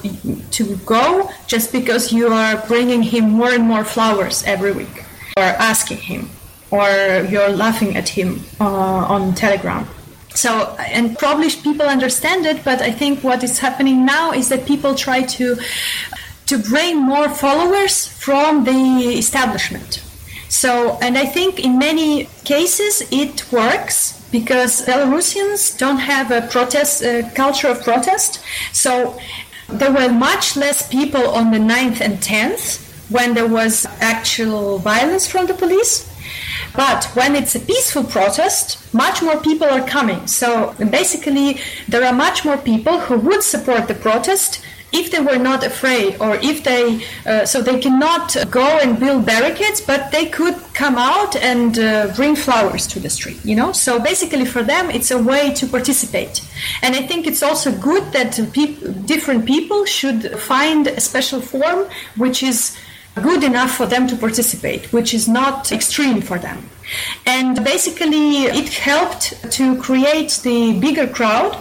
[0.51, 5.05] to go just because you are bringing him more and more flowers every week,
[5.37, 6.29] or asking him,
[6.71, 6.89] or
[7.31, 9.87] you're laughing at him uh, on Telegram.
[10.35, 14.67] So, and probably people understand it, but I think what is happening now is that
[14.67, 15.57] people try to
[16.47, 20.03] to bring more followers from the establishment.
[20.49, 27.03] So, and I think in many cases it works because Belarusians don't have a protest
[27.03, 28.41] uh, culture of protest.
[28.73, 29.19] So
[29.69, 35.27] there were much less people on the 9th and 10th when there was actual violence
[35.27, 36.09] from the police.
[36.77, 40.27] But when it's a peaceful protest, much more people are coming.
[40.27, 41.59] So basically,
[41.89, 46.17] there are much more people who would support the protest if they were not afraid
[46.21, 50.97] or if they uh, so they cannot go and build barricades but they could come
[50.97, 53.73] out and uh, bring flowers to the street you know?
[53.73, 56.43] So basically for them it's a way to participate.
[56.83, 58.31] And i think it's also good that
[59.07, 62.77] different people should find a special form which is
[63.23, 66.69] good enough for them to participate which is not extreme for them.
[67.27, 71.57] And basically it helped to create the bigger crowd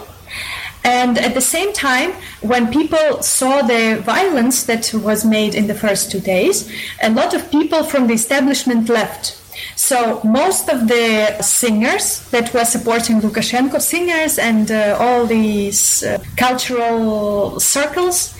[0.84, 5.74] and at the same time, when people saw the violence that was made in the
[5.74, 6.70] first two days,
[7.02, 9.36] a lot of people from the establishment left.
[9.76, 16.18] So most of the singers that were supporting Lukashenko, singers and uh, all these uh,
[16.36, 18.34] cultural circles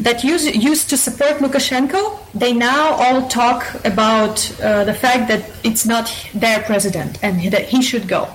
[0.00, 5.44] that used, used to support Lukashenko, they now all talk about uh, the fact that
[5.62, 8.28] it's not their president and that he should go.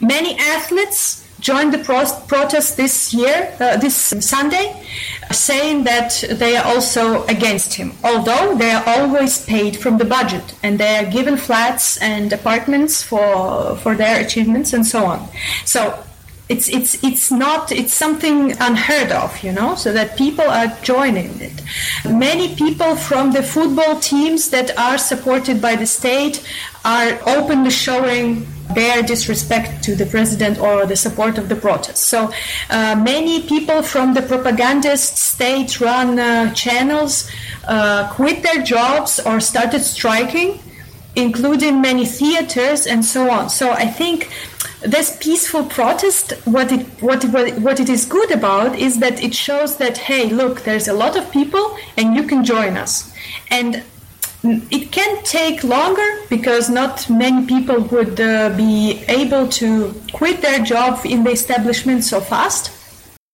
[0.00, 4.82] Many athletes joined the pro- protest this year, uh, this Sunday,
[5.30, 10.54] saying that they are also against him, although they are always paid from the budget
[10.62, 15.28] and they are given flats and apartments for for their achievements and so on.
[15.64, 16.04] So
[16.48, 21.38] it's it's it's not it's something unheard of you know so that people are joining
[21.40, 21.62] it
[22.08, 26.42] many people from the football teams that are supported by the state
[26.96, 32.00] are openly showing their disrespect to the president or the support of the protests.
[32.14, 32.30] So
[32.70, 37.30] uh, many people from the propagandist state-run uh, channels
[37.66, 40.60] uh, quit their jobs or started striking,
[41.16, 43.50] including many theaters and so on.
[43.50, 44.30] So I think
[44.80, 47.24] this peaceful protest, what it what,
[47.66, 51.16] what it is good about is that it shows that hey, look, there's a lot
[51.16, 53.12] of people and you can join us.
[53.50, 53.82] And
[54.42, 60.62] it can take longer because not many people would uh, be able to quit their
[60.64, 62.70] job in the establishment so fast.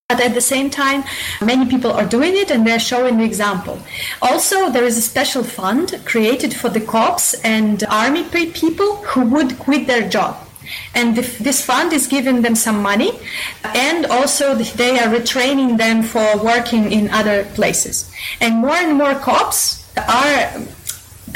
[0.09, 1.03] But at the same time,
[1.41, 3.79] many people are doing it and they're showing the example.
[4.21, 9.57] Also, there is a special fund created for the cops and army people who would
[9.57, 10.37] quit their job.
[10.93, 13.11] And this fund is giving them some money,
[13.63, 18.11] and also they are retraining them for working in other places.
[18.41, 20.51] And more and more cops are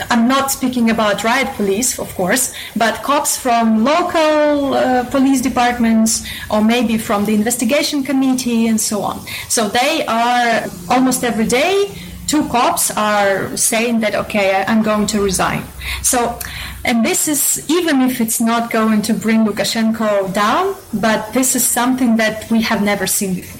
[0.09, 6.25] I'm not speaking about riot police, of course, but cops from local uh, police departments
[6.49, 9.19] or maybe from the investigation committee and so on.
[9.47, 11.91] So they are almost every day.
[12.27, 15.63] Two cops are saying that okay, I'm going to resign.
[16.03, 16.39] So,
[16.85, 21.65] and this is even if it's not going to bring Lukashenko down, but this is
[21.65, 23.58] something that we have never seen before.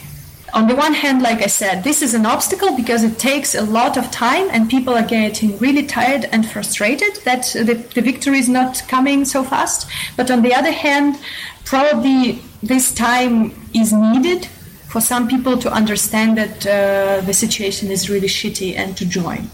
[0.54, 3.62] On the one hand, like I said, this is an obstacle because it takes a
[3.64, 8.40] lot of time and people are getting really tired and frustrated that the, the victory
[8.40, 9.90] is not coming so fast.
[10.18, 11.18] But on the other hand,
[11.66, 14.46] probably this time is needed
[14.90, 19.50] for some people to understand that uh, the situation is really shitty and to join.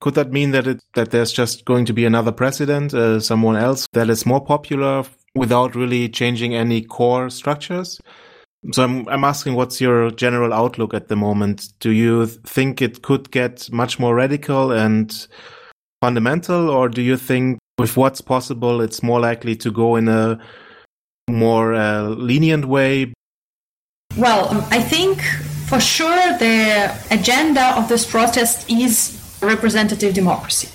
[0.00, 3.56] Could that mean that it, that there's just going to be another president, uh, someone
[3.56, 5.04] else that is more popular
[5.34, 8.00] without really changing any core structures?
[8.72, 11.68] So I'm I'm asking, what's your general outlook at the moment?
[11.80, 15.26] Do you think it could get much more radical and
[16.02, 20.38] fundamental, or do you think with what's possible, it's more likely to go in a
[21.28, 23.12] more uh, lenient way?
[24.16, 25.22] Well, I think
[25.66, 30.68] for sure the agenda of this protest is representative democracy.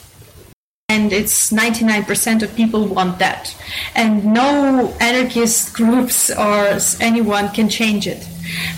[0.96, 3.54] And it's 99% of people want that.
[3.96, 8.26] And no anarchist groups or anyone can change it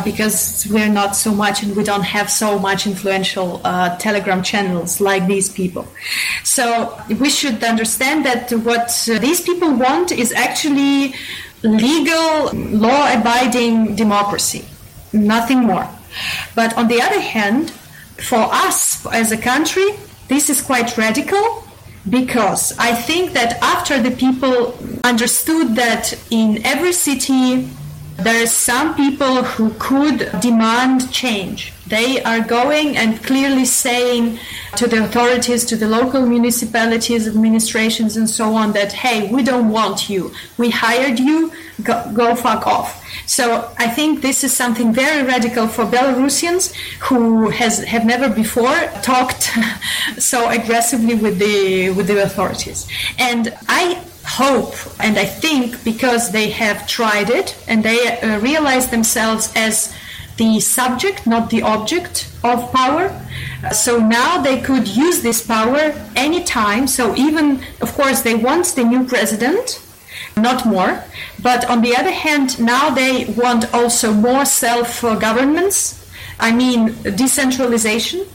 [0.03, 4.99] because we're not so much and we don't have so much influential uh, telegram channels
[4.99, 5.87] like these people.
[6.43, 11.13] So we should understand that what uh, these people want is actually
[11.61, 12.51] legal,
[12.85, 14.65] law abiding democracy,
[15.13, 15.87] nothing more.
[16.55, 17.69] But on the other hand,
[18.29, 19.87] for us as a country,
[20.29, 21.66] this is quite radical
[22.09, 27.69] because I think that after the people understood that in every city
[28.17, 31.73] there are some people who could demand change.
[31.89, 34.39] They are going and clearly saying
[34.75, 39.69] to the authorities, to the local municipalities, administrations, and so on that, hey, we don't
[39.69, 40.31] want you.
[40.57, 41.51] We hired you,
[41.83, 43.03] go, go fuck off.
[43.25, 48.75] So I think this is something very radical for Belarusians who has have never before
[49.01, 49.51] talked
[50.17, 52.87] so aggressively with the with the authorities.
[53.17, 58.89] And I hope and I think because they have tried it and they uh, realize
[58.89, 59.93] themselves as
[60.37, 63.11] the subject, not the object of power.
[63.73, 66.87] So now they could use this power anytime.
[66.87, 69.81] So even, of course, they want the new president,
[70.35, 71.03] not more.
[71.41, 76.05] But on the other hand, now they want also more self governments.
[76.39, 78.25] I mean, decentralization.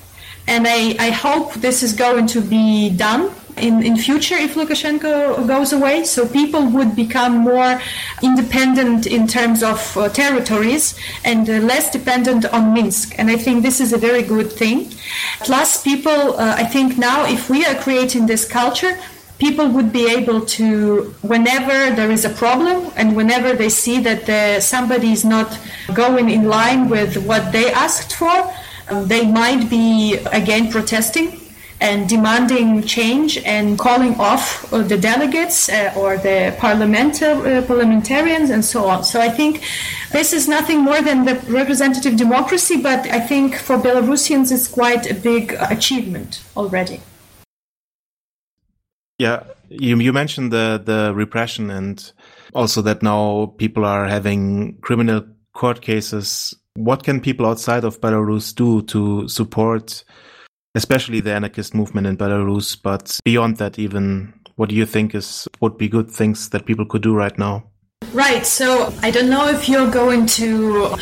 [0.49, 5.47] And I, I hope this is going to be done in, in future if Lukashenko
[5.47, 6.05] goes away.
[6.05, 7.81] So people would become more
[8.23, 13.19] independent in terms of uh, territories and uh, less dependent on Minsk.
[13.19, 14.91] And I think this is a very good thing.
[15.41, 18.99] Plus, people, uh, I think now if we are creating this culture,
[19.39, 24.63] people would be able to, whenever there is a problem and whenever they see that
[24.63, 25.59] somebody is not
[25.95, 28.53] going in line with what they asked for,
[28.89, 31.42] um, they might be again protesting
[31.83, 38.65] and demanding change and calling off uh, the delegates uh, or the uh, parliamentarians and
[38.65, 39.03] so on.
[39.03, 39.63] So I think
[40.13, 45.11] this is nothing more than the representative democracy, but I think for Belarusians it's quite
[45.11, 47.01] a big achievement already.
[49.19, 52.13] Yeah, you, you mentioned the, the repression and
[52.55, 56.55] also that now people are having criminal court cases.
[56.75, 60.05] What can people outside of Belarus do to support
[60.75, 62.77] especially the anarchist movement in Belarus.
[62.81, 66.87] But beyond that, even what do you think is would be good things that people
[66.87, 67.65] could do right now?
[68.13, 68.45] Right.
[68.45, 70.95] So I don't know if you're going to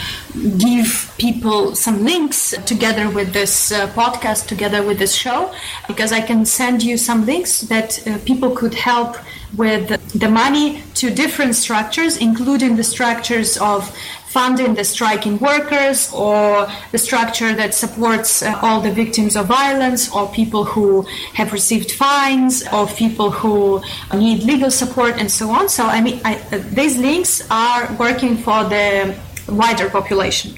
[0.58, 5.52] give people some links together with this uh, podcast, together with this show,
[5.88, 9.16] because I can send you some links that uh, people could help
[9.56, 13.96] with the money to different structures, including the structures of
[14.30, 20.14] funding the striking workers or the structure that supports uh, all the victims of violence
[20.14, 21.02] or people who
[21.34, 23.82] have received fines or people who
[24.14, 25.68] need legal support and so on.
[25.68, 26.36] So, I mean, I,
[26.80, 29.18] these links are working for the
[29.48, 30.54] wider population.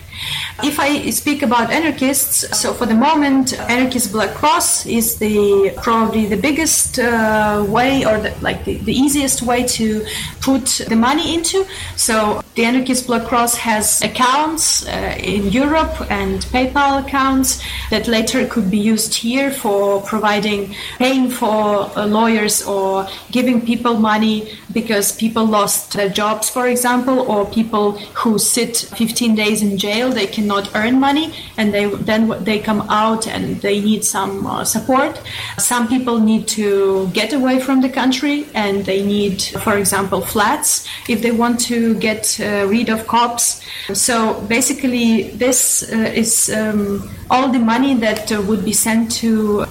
[0.63, 6.27] If I speak about anarchists, so for the moment, Anarchist Black Cross is the probably
[6.27, 10.05] the biggest uh, way or the, like the, the easiest way to
[10.41, 11.67] put the money into.
[11.97, 18.47] So the Anarchist Black Cross has accounts uh, in Europe and PayPal accounts that later
[18.47, 25.13] could be used here for providing, paying for uh, lawyers or giving people money because
[25.13, 27.93] people lost their jobs, for example, or people
[28.23, 32.83] who sit 15 days in jail, they cannot earn money and they then they come
[32.89, 35.21] out and they need some uh, support.
[35.59, 40.87] Some people need to get away from the country and they need, for example, flats
[41.09, 43.63] if they want to get uh, rid of cops.
[43.93, 49.65] So basically, this uh, is um, all the money that uh, would be sent to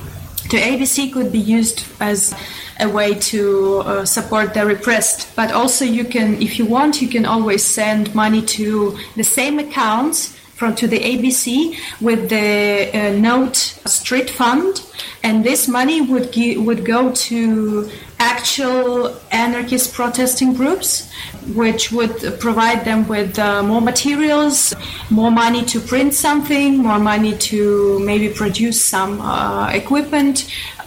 [0.51, 2.33] the ABC could be used as
[2.81, 5.33] a way to uh, support the repressed.
[5.35, 9.59] But also, you can, if you want, you can always send money to the same
[9.59, 13.55] accounts from to the ABC with the uh, Note
[13.97, 14.85] Street Fund,
[15.23, 16.29] and this money would
[16.67, 17.89] would go to
[18.19, 21.09] actual anarchist protesting groups,
[21.55, 24.75] which would provide them with uh, more materials,
[25.09, 30.35] more money to print something, more money to maybe produce some uh, equipment,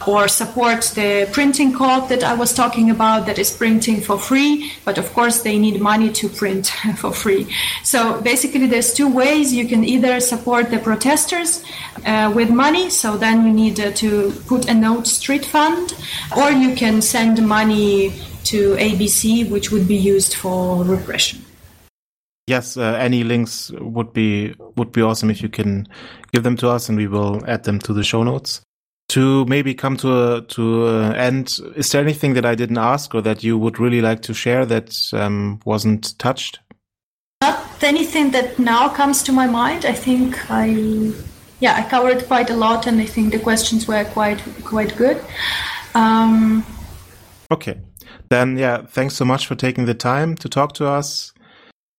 [0.06, 4.72] or support the printing co-op that I was talking about that is printing for free,
[4.84, 7.46] but of course they need money to print for free.
[7.82, 11.64] So basically there's two ways you can either support the protesters
[12.04, 15.94] uh, with money, so then you need uh, to put a note street fund,
[16.36, 18.12] or you can send money
[18.44, 21.42] to ABC, which would be used for repression.
[22.46, 25.88] Yes, uh, any links would be would be awesome if you can
[26.32, 28.60] give them to us, and we will add them to the show notes
[29.14, 33.14] to maybe come to a to an end, is there anything that I didn't ask
[33.14, 36.58] or that you would really like to share that um, wasn't touched?
[37.40, 39.84] Not anything that now comes to my mind.
[39.84, 41.12] I think I,
[41.60, 45.22] yeah, I covered quite a lot, and I think the questions were quite quite good.
[45.94, 46.66] Um,
[47.52, 47.80] okay,
[48.30, 51.32] then yeah, thanks so much for taking the time to talk to us,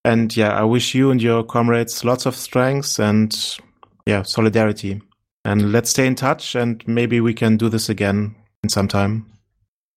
[0.03, 3.33] and yeah, I wish you and your comrades lots of strength and
[4.05, 5.01] yeah, solidarity.
[5.45, 9.25] And let's stay in touch and maybe we can do this again in some time.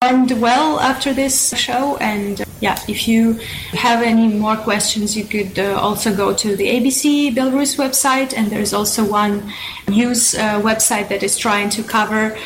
[0.00, 3.32] And well after this show, and uh, yeah, if you
[3.72, 8.48] have any more questions, you could uh, also go to the ABC Belarus website, and
[8.48, 9.52] there's also one
[9.88, 12.38] news uh, website that is trying to cover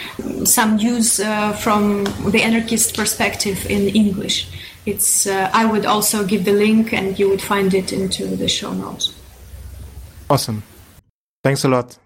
[0.44, 4.48] some news uh, from the anarchist perspective in English.
[4.86, 8.48] It's uh, I would also give the link, and you would find it into the
[8.48, 9.12] show notes.
[10.30, 10.62] Awesome.
[11.44, 11.98] Thanks a lot.